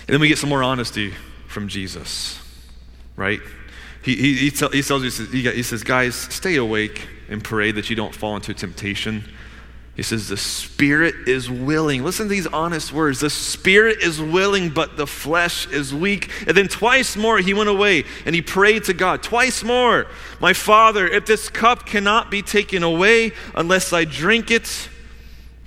[0.00, 1.12] And then we get some more honesty
[1.48, 2.40] from Jesus,
[3.16, 3.40] right?
[4.04, 7.96] He, he, he, tell, he tells he says, guys, stay awake and pray that you
[7.96, 9.24] don't fall into temptation.
[9.94, 12.02] He says, The spirit is willing.
[12.02, 13.20] Listen to these honest words.
[13.20, 16.30] The spirit is willing, but the flesh is weak.
[16.46, 19.22] And then twice more he went away and he prayed to God.
[19.22, 20.06] Twice more,
[20.40, 24.88] My Father, if this cup cannot be taken away unless I drink it,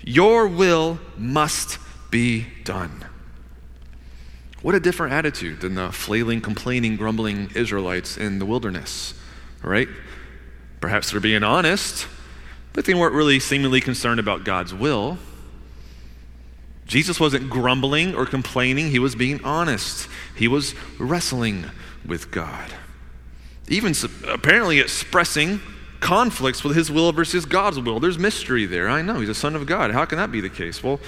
[0.02, 3.06] your will must be done.
[4.62, 9.14] What a different attitude than the flailing, complaining, grumbling Israelites in the wilderness,
[9.62, 9.88] right?
[10.86, 12.08] Perhaps they're being honest
[12.76, 15.18] but they weren't really seemingly concerned about God's will.
[16.86, 20.10] Jesus wasn't grumbling or complaining, he was being honest.
[20.36, 21.66] He was wrestling
[22.06, 22.70] with God.
[23.70, 23.96] Even
[24.28, 25.62] apparently expressing
[26.02, 28.02] conflicts with his will versus God's will.
[28.02, 28.90] There's mystery there.
[28.90, 29.22] I know.
[29.22, 29.92] He's a son of God.
[29.92, 30.84] How can that be the case?
[30.84, 31.00] Well,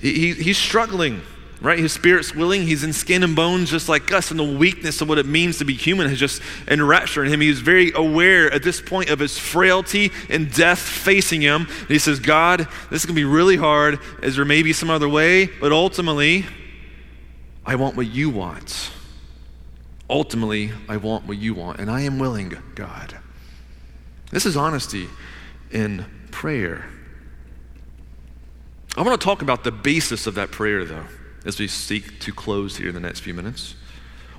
[0.00, 1.22] he, he's struggling
[1.60, 1.78] right?
[1.78, 2.62] His spirit's willing.
[2.62, 5.58] He's in skin and bones just like us, and the weakness of what it means
[5.58, 7.40] to be human has just enraptured him.
[7.40, 11.66] He's very aware at this point of his frailty and death facing him.
[11.66, 13.98] And he says, God, this is going to be really hard.
[14.22, 15.46] Is there maybe some other way?
[15.46, 16.46] But ultimately,
[17.66, 18.90] I want what you want.
[20.08, 23.16] Ultimately, I want what you want, and I am willing, God.
[24.30, 25.08] This is honesty
[25.70, 26.86] in prayer.
[28.96, 31.04] I want to talk about the basis of that prayer, though
[31.44, 33.74] as we seek to close here in the next few minutes?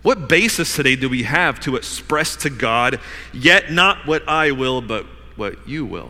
[0.02, 2.99] What basis today do we have to express to God,
[3.34, 6.10] yet not what I will, but what you will?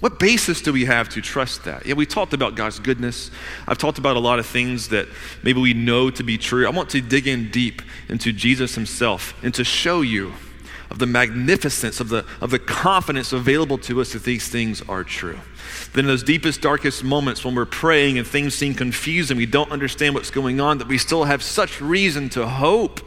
[0.00, 1.86] What basis do we have to trust that?
[1.86, 3.30] Yeah, we talked about God's goodness.
[3.66, 5.08] I've talked about a lot of things that
[5.42, 6.66] maybe we know to be true.
[6.66, 10.34] I want to dig in deep into Jesus himself and to show you
[10.90, 15.02] of the magnificence, of the, of the confidence available to us that these things are
[15.02, 15.38] true.
[15.96, 19.70] In those deepest, darkest moments when we're praying and things seem confused and we don't
[19.70, 23.00] understand what's going on, that we still have such reason to hope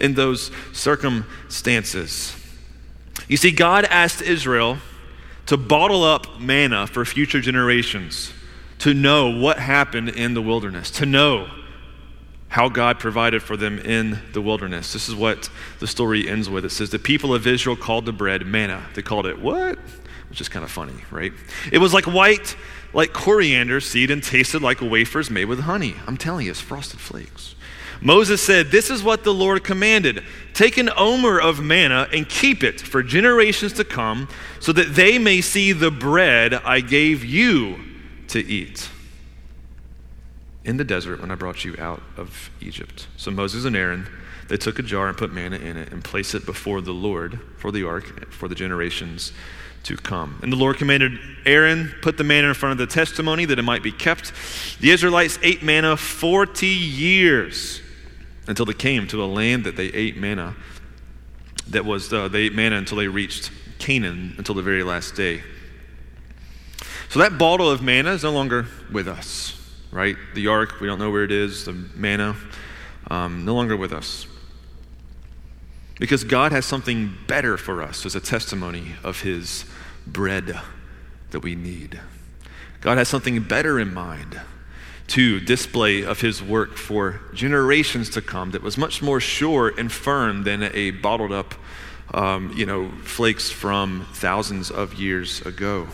[0.00, 2.36] in those circumstances.
[3.28, 4.78] You see, God asked Israel
[5.46, 8.32] to bottle up manna for future generations,
[8.80, 11.48] to know what happened in the wilderness, to know
[12.48, 14.92] how God provided for them in the wilderness.
[14.92, 16.64] This is what the story ends with.
[16.64, 18.84] It says, The people of Israel called the bread manna.
[18.94, 19.78] They called it what?
[20.36, 21.32] Which is kind of funny, right?
[21.72, 22.56] It was like white,
[22.92, 25.94] like coriander seed and tasted like wafers made with honey.
[26.06, 27.54] I'm telling you, it's frosted flakes.
[28.02, 30.22] Moses said, This is what the Lord commanded
[30.52, 34.28] take an omer of manna and keep it for generations to come,
[34.60, 37.80] so that they may see the bread I gave you
[38.28, 38.90] to eat
[40.66, 43.06] in the desert when I brought you out of Egypt.
[43.16, 44.06] So Moses and Aaron,
[44.48, 47.40] they took a jar and put manna in it and placed it before the Lord
[47.56, 49.32] for the ark for the generations
[49.86, 50.38] to come.
[50.42, 53.62] And the Lord commanded Aaron, put the manna in front of the testimony that it
[53.62, 54.32] might be kept.
[54.80, 57.80] The Israelites ate manna 40 years
[58.46, 60.54] until they came to a land that they ate manna.
[61.68, 65.42] That was, uh, they ate manna until they reached Canaan until the very last day.
[67.08, 69.56] So that bottle of manna is no longer with us
[69.96, 70.16] right?
[70.34, 72.36] The ark, we don't know where it is, the manna,
[73.10, 74.26] um, no longer with us.
[75.98, 79.64] Because God has something better for us as a testimony of His
[80.06, 80.60] bread
[81.30, 82.00] that we need.
[82.80, 84.40] God has something better in mind
[85.08, 89.90] to display of His work for generations to come that was much more sure and
[89.90, 91.54] firm than a bottled up,
[92.12, 95.86] um, you know, flakes from thousands of years ago.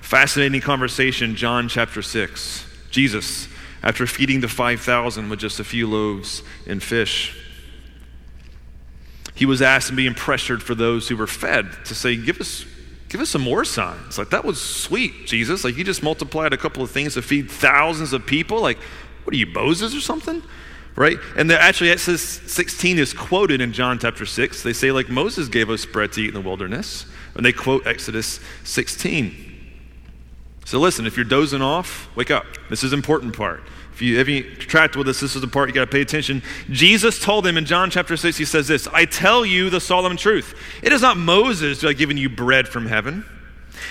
[0.00, 2.64] Fascinating conversation, John chapter 6.
[2.90, 3.48] Jesus,
[3.82, 7.45] after feeding the 5,000 with just a few loaves and fish,
[9.36, 12.64] he was asked and being pressured for those who were fed to say, Give us,
[13.08, 14.18] give us some more signs.
[14.18, 15.62] Like, that was sweet, Jesus.
[15.62, 18.60] Like, you just multiplied a couple of things to feed thousands of people.
[18.60, 18.78] Like,
[19.24, 20.42] what are you, Moses or something?
[20.96, 21.18] Right?
[21.36, 24.62] And actually, Exodus 16 is quoted in John chapter 6.
[24.62, 27.04] They say, like, Moses gave us bread to eat in the wilderness.
[27.34, 29.46] And they quote Exodus 16.
[30.64, 32.46] So listen, if you're dozing off, wake up.
[32.70, 33.62] This is important part.
[33.96, 36.02] If you have you tracked with us, this is the part you got to pay
[36.02, 36.42] attention.
[36.68, 40.18] Jesus told them in John chapter 6, he says this I tell you the solemn
[40.18, 40.54] truth.
[40.82, 43.24] It is not Moses who has given you bread from heaven.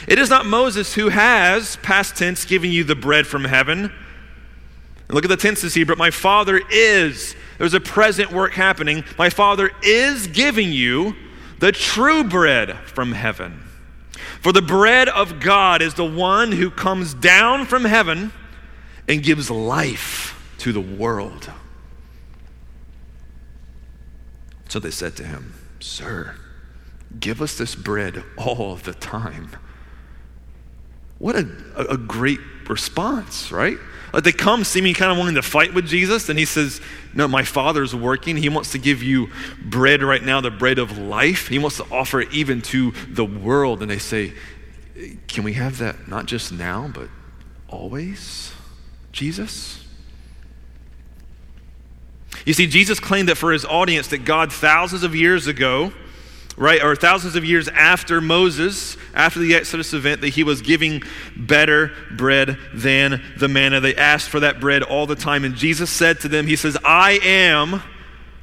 [0.07, 3.85] It is not Moses who has, past tense, given you the bread from heaven.
[3.85, 7.35] And look at the tenses here, but my Father is.
[7.57, 9.03] There's a present work happening.
[9.17, 11.15] My Father is giving you
[11.57, 13.59] the true bread from heaven.
[14.39, 18.31] For the bread of God is the one who comes down from heaven
[19.07, 21.51] and gives life to the world.
[24.69, 26.35] So they said to him, Sir,
[27.19, 29.51] give us this bread all the time.
[31.17, 31.47] What a,
[31.77, 33.77] a, great response, right?
[34.11, 36.81] Like they come seeming kind of wanting to fight with Jesus, and he says,
[37.13, 38.35] No, my Father's working.
[38.35, 39.29] He wants to give you
[39.63, 41.47] bread right now, the bread of life.
[41.47, 43.81] He wants to offer it even to the world.
[43.81, 44.33] And they say,
[45.27, 47.09] Can we have that not just now, but
[47.69, 48.54] always?
[49.15, 49.81] Jesus?
[52.45, 55.93] You see, Jesus claimed that for his audience, that God thousands of years ago,
[56.57, 61.01] right, or thousands of years after Moses, after the Exodus event, that he was giving
[61.35, 63.79] better bread than the manna.
[63.79, 65.45] They asked for that bread all the time.
[65.45, 67.81] And Jesus said to them, He says, I am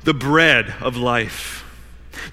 [0.04, 1.61] the bread of life.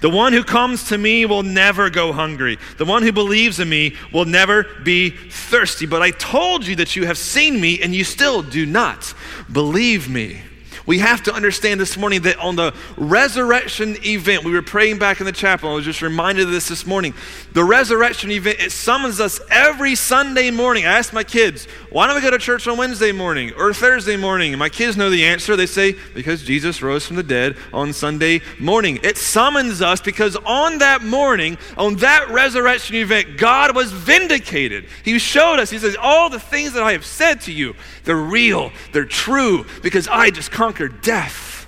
[0.01, 2.57] The one who comes to me will never go hungry.
[2.77, 5.85] The one who believes in me will never be thirsty.
[5.85, 9.13] But I told you that you have seen me and you still do not
[9.51, 10.41] believe me
[10.89, 15.19] we have to understand this morning that on the resurrection event, we were praying back
[15.19, 15.69] in the chapel.
[15.69, 17.13] I was just reminded of this this morning.
[17.53, 20.87] The resurrection event, it summons us every Sunday morning.
[20.87, 24.17] I asked my kids, why don't we go to church on Wednesday morning or Thursday
[24.17, 24.51] morning?
[24.51, 25.55] And my kids know the answer.
[25.55, 28.97] They say, because Jesus rose from the dead on Sunday morning.
[29.03, 34.87] It summons us because on that morning, on that resurrection event, God was vindicated.
[35.05, 37.75] He showed us, He says, all the things that I have said to you,
[38.05, 41.67] they're real, they're true, because I just conquered death.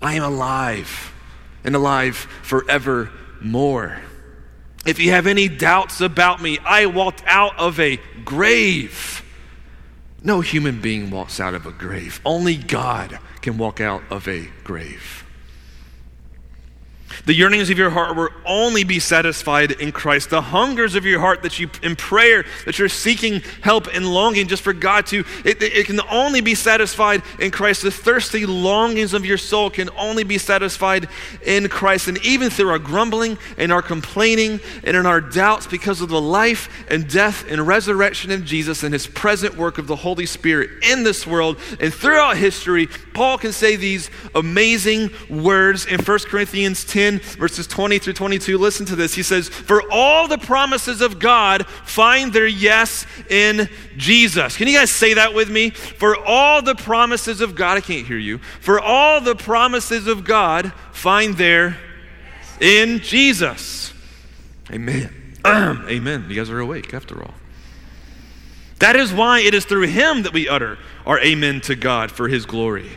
[0.00, 1.12] I am alive
[1.64, 4.00] and alive forevermore.
[4.86, 9.24] If you have any doubts about me, I walked out of a grave.
[10.22, 12.20] No human being walks out of a grave.
[12.24, 15.15] Only God can walk out of a grave.
[17.24, 20.30] The yearnings of your heart will only be satisfied in Christ.
[20.30, 24.48] The hungers of your heart that you, in prayer, that you're seeking help and longing
[24.48, 27.82] just for God to, it, it can only be satisfied in Christ.
[27.82, 31.08] The thirsty longings of your soul can only be satisfied
[31.44, 32.08] in Christ.
[32.08, 36.20] And even through our grumbling and our complaining and in our doubts because of the
[36.20, 40.70] life and death and resurrection of Jesus and his present work of the Holy Spirit
[40.82, 46.84] in this world and throughout history, Paul can say these amazing words in 1 Corinthians
[46.84, 48.58] 10 verses 20 through 22.
[48.58, 49.14] Listen to this.
[49.14, 54.56] He says, For all the promises of God find their yes in Jesus.
[54.56, 55.70] Can you guys say that with me?
[55.70, 58.38] For all the promises of God, I can't hear you.
[58.60, 61.78] For all the promises of God find their
[62.60, 63.92] in Jesus.
[64.70, 65.10] Amen.
[65.46, 66.26] Amen.
[66.28, 67.34] You guys are awake after all.
[68.78, 72.28] That is why it is through him that we utter our amen to God for
[72.28, 72.90] his glory.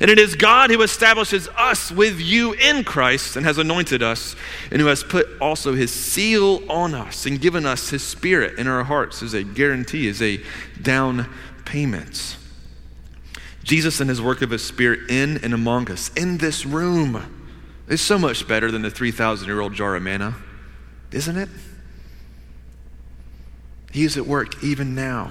[0.00, 4.36] And it is God who establishes us with you in Christ and has anointed us,
[4.70, 8.66] and who has put also his seal on us and given us his spirit in
[8.66, 10.40] our hearts as a guarantee, as a
[10.80, 11.28] down
[11.64, 12.36] payment.
[13.64, 17.40] Jesus and his work of his spirit in and among us, in this room,
[17.88, 20.34] is so much better than the 3,000 year old jar of manna,
[21.12, 21.48] isn't it?
[23.92, 25.30] He is at work even now.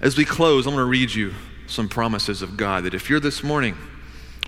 [0.00, 1.34] As we close, I'm going to read you
[1.70, 2.84] some promises of God.
[2.84, 3.76] That if you're this morning,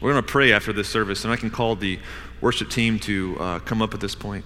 [0.00, 1.98] we're going to pray after this service, and I can call the
[2.40, 4.44] worship team to uh, come up at this point.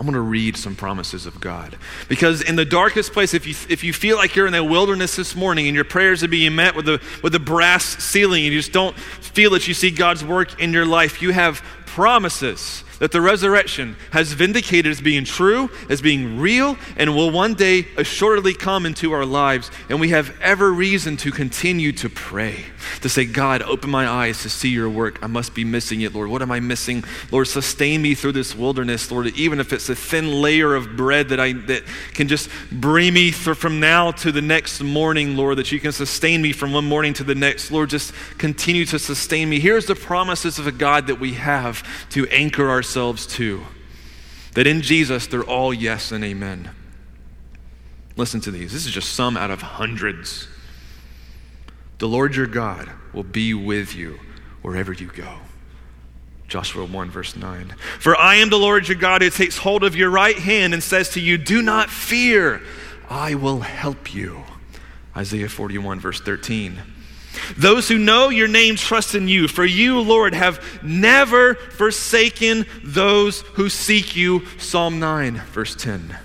[0.00, 1.76] I'm going to read some promises of God.
[2.08, 5.16] Because in the darkest place, if you, if you feel like you're in the wilderness
[5.16, 8.52] this morning and your prayers are being met with a, with a brass ceiling and
[8.52, 12.84] you just don't feel that you see God's work in your life, you have promises
[12.98, 17.86] that the resurrection has vindicated as being true, as being real, and will one day
[17.96, 19.70] assuredly come into our lives.
[19.88, 22.64] And we have ever reason to continue to pray,
[23.00, 25.18] to say, God, open my eyes to see your work.
[25.22, 26.28] I must be missing it, Lord.
[26.30, 27.04] What am I missing?
[27.30, 31.28] Lord, sustain me through this wilderness, Lord, even if it's a thin layer of bread
[31.30, 35.72] that, I, that can just bring me from now to the next morning, Lord, that
[35.72, 37.70] you can sustain me from one morning to the next.
[37.70, 39.60] Lord, just continue to sustain me.
[39.60, 43.62] Here's the promises of a God that we have to anchor ourselves to.
[44.54, 46.70] That in Jesus, they're all yes and amen.
[48.16, 48.72] Listen to these.
[48.72, 50.48] This is just some out of hundreds.
[51.98, 54.20] The Lord your God will be with you
[54.62, 55.38] wherever you go.
[56.46, 57.74] Joshua 1, verse 9.
[57.98, 60.82] For I am the Lord your God who takes hold of your right hand and
[60.82, 62.62] says to you, Do not fear,
[63.10, 64.44] I will help you.
[65.16, 66.78] Isaiah 41, verse 13.
[67.56, 73.42] Those who know your name trust in you, for you, Lord, have never forsaken those
[73.42, 74.46] who seek you.
[74.58, 76.16] Psalm 9, verse 10.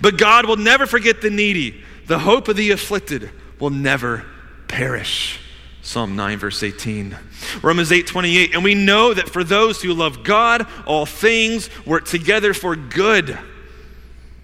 [0.00, 1.82] But God will never forget the needy.
[2.06, 4.24] The hope of the afflicted will never
[4.68, 5.40] perish.
[5.82, 7.16] Psalm 9, verse 18.
[7.62, 8.54] Romans 8, 28.
[8.54, 13.38] And we know that for those who love God, all things work together for good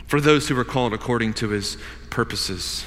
[0.07, 1.77] for those who are called according to his
[2.09, 2.87] purposes.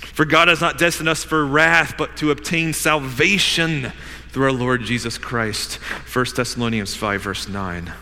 [0.00, 3.92] For God has not destined us for wrath, but to obtain salvation
[4.30, 5.74] through our Lord Jesus Christ.
[5.74, 7.92] 1 Thessalonians 5, verse 9.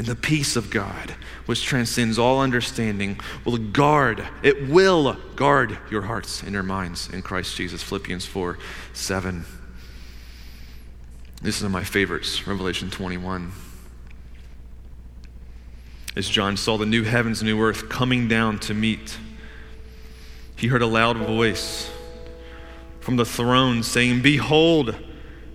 [0.00, 6.00] And the peace of God, which transcends all understanding, will guard, it will guard your
[6.00, 7.82] hearts and your minds in Christ Jesus.
[7.82, 8.56] Philippians 4,
[8.94, 9.44] 7.
[11.42, 13.52] This is one of my favorites, Revelation 21.
[16.16, 19.18] As John saw the new heavens and new earth coming down to meet,
[20.56, 21.90] he heard a loud voice
[23.00, 24.96] from the throne saying, Behold,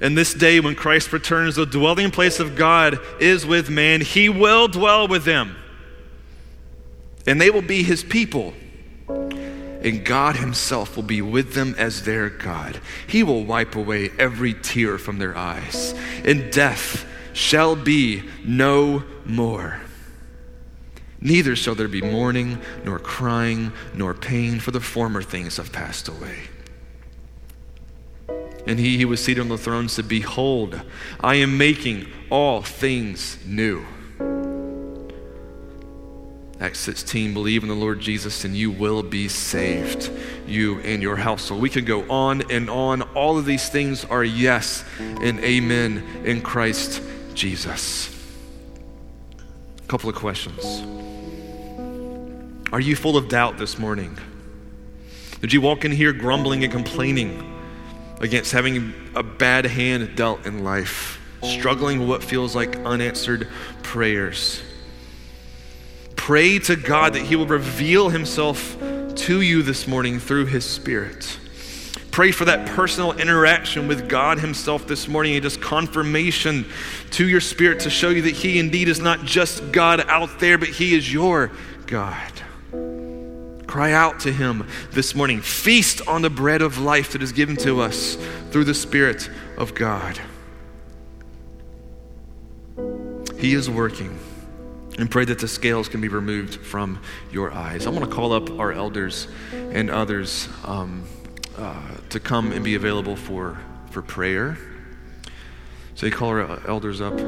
[0.05, 4.01] in this day when Christ returns, the dwelling place of God is with man.
[4.01, 5.55] He will dwell with them,
[7.25, 8.53] and they will be his people.
[9.07, 12.81] And God Himself will be with them as their God.
[13.05, 15.93] He will wipe away every tear from their eyes,
[16.23, 19.79] and death shall be no more.
[21.21, 26.07] Neither shall there be mourning, nor crying, nor pain, for the former things have passed
[26.07, 26.35] away.
[28.68, 30.82] And he who was seated on the throne said, Behold,
[31.20, 33.86] I am making all things new.
[36.59, 40.09] Acts 16, believe in the Lord Jesus and you will be saved,
[40.47, 41.61] you and your household.
[41.61, 43.01] We could go on and on.
[43.13, 47.03] All of these things are yes and amen in Christ
[47.34, 48.09] Jesus.
[49.84, 50.63] A couple of questions.
[52.72, 54.18] Are you full of doubt this morning?
[55.41, 57.54] Did you walk in here grumbling and complaining
[58.20, 63.47] against having a bad hand dealt in life, struggling with what feels like unanswered
[63.84, 64.61] prayers?
[66.16, 68.78] Pray to God that He will reveal Himself
[69.16, 71.39] to you this morning through His Spirit.
[72.11, 76.66] Pray for that personal interaction with God Himself this morning and just confirmation
[77.11, 80.57] to your spirit to show you that He indeed is not just God out there,
[80.57, 81.51] but He is your
[81.88, 82.34] God.
[83.76, 85.41] Cry out to Him this morning.
[85.41, 88.15] Feast on the bread of life that is given to us
[88.49, 90.17] through the Spirit of God.
[93.38, 94.17] He is working.
[94.97, 97.01] And pray that the scales can be removed from
[97.34, 97.86] your eyes.
[97.86, 101.03] I want to call up our elders and others um,
[101.57, 103.57] uh, to come and be available for,
[103.91, 104.57] for prayer.
[105.95, 107.19] So you call our elders up.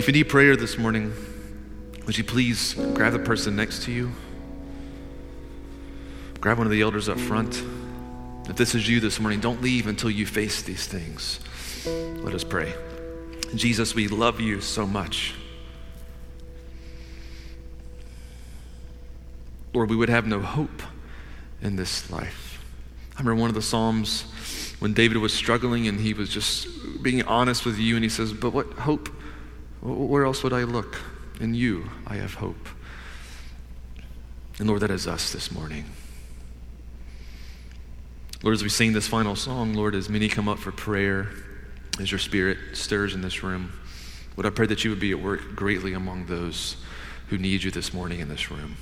[0.00, 1.12] If you need prayer this morning,
[2.06, 4.10] would you please grab the person next to you?
[6.40, 7.62] Grab one of the elders up front.
[8.48, 11.40] If this is you this morning, don't leave until you face these things.
[12.24, 12.72] Let us pray.
[13.54, 15.34] Jesus, we love you so much.
[19.74, 20.82] Lord, we would have no hope
[21.60, 22.64] in this life.
[23.16, 24.22] I remember one of the Psalms
[24.78, 28.32] when David was struggling and he was just being honest with you, and he says,
[28.32, 29.10] But what hope?
[29.82, 31.00] Where else would I look?
[31.40, 32.68] In you, I have hope.
[34.58, 35.86] And Lord, that is us this morning.
[38.42, 41.28] Lord, as we sing this final song, Lord, as many come up for prayer,
[41.98, 43.72] as your spirit stirs in this room,
[44.36, 46.76] Lord, I pray that you would be at work greatly among those
[47.28, 48.76] who need you this morning in this room.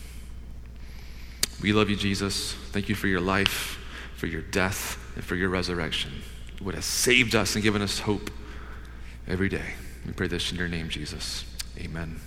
[1.62, 2.54] We love you, Jesus.
[2.70, 3.78] Thank you for your life,
[4.16, 6.22] for your death, and for your resurrection.
[6.60, 8.30] What has saved us and given us hope
[9.26, 9.74] every day.
[10.06, 11.44] We pray this in your name, Jesus.
[11.78, 12.20] Amen.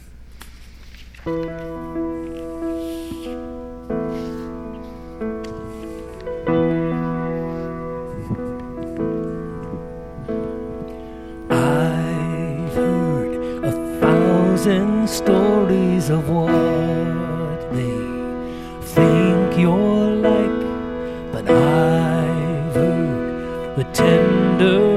[11.49, 17.97] I've heard a thousand stories of what they
[18.81, 20.61] think you're like,
[21.31, 24.90] but I've heard the tender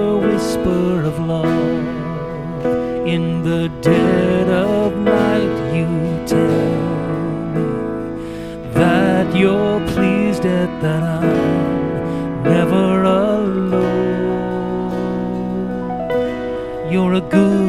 [3.65, 5.75] the dead of night.
[5.75, 5.87] You
[6.27, 6.75] tell
[7.55, 7.67] me
[8.75, 13.73] that you're pleased at that I'm never alone.
[16.93, 17.64] You're a good, good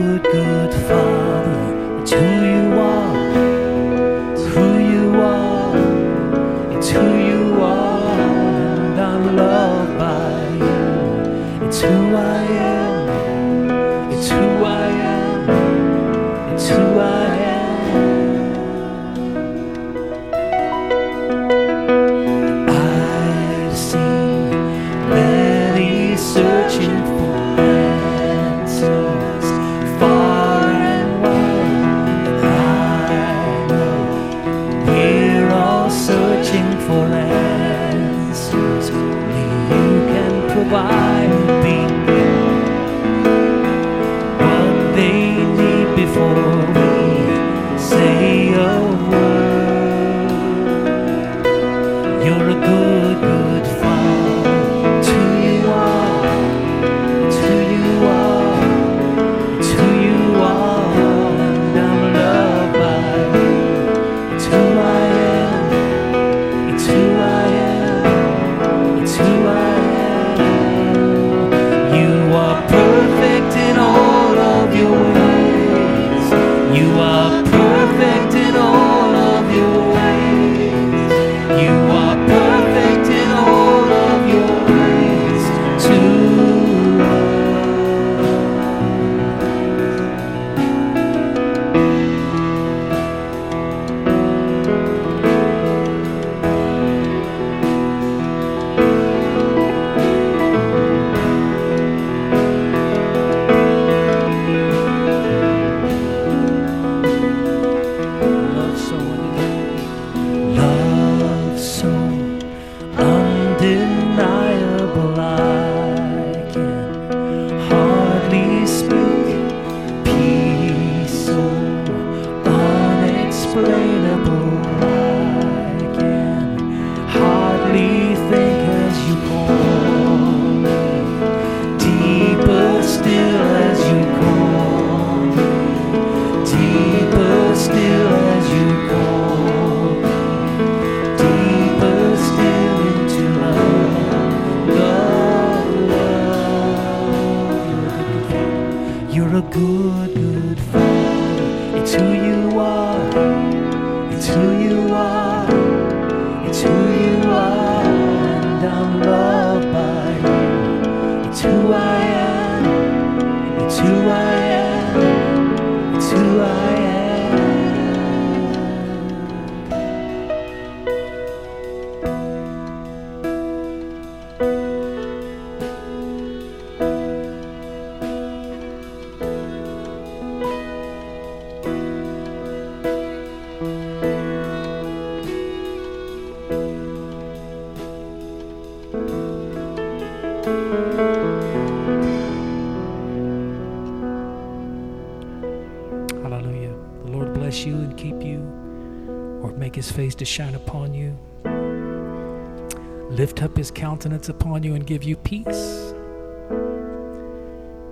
[203.95, 205.93] countenance upon you and give you peace.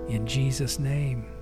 [0.06, 1.33] In Jesus' name.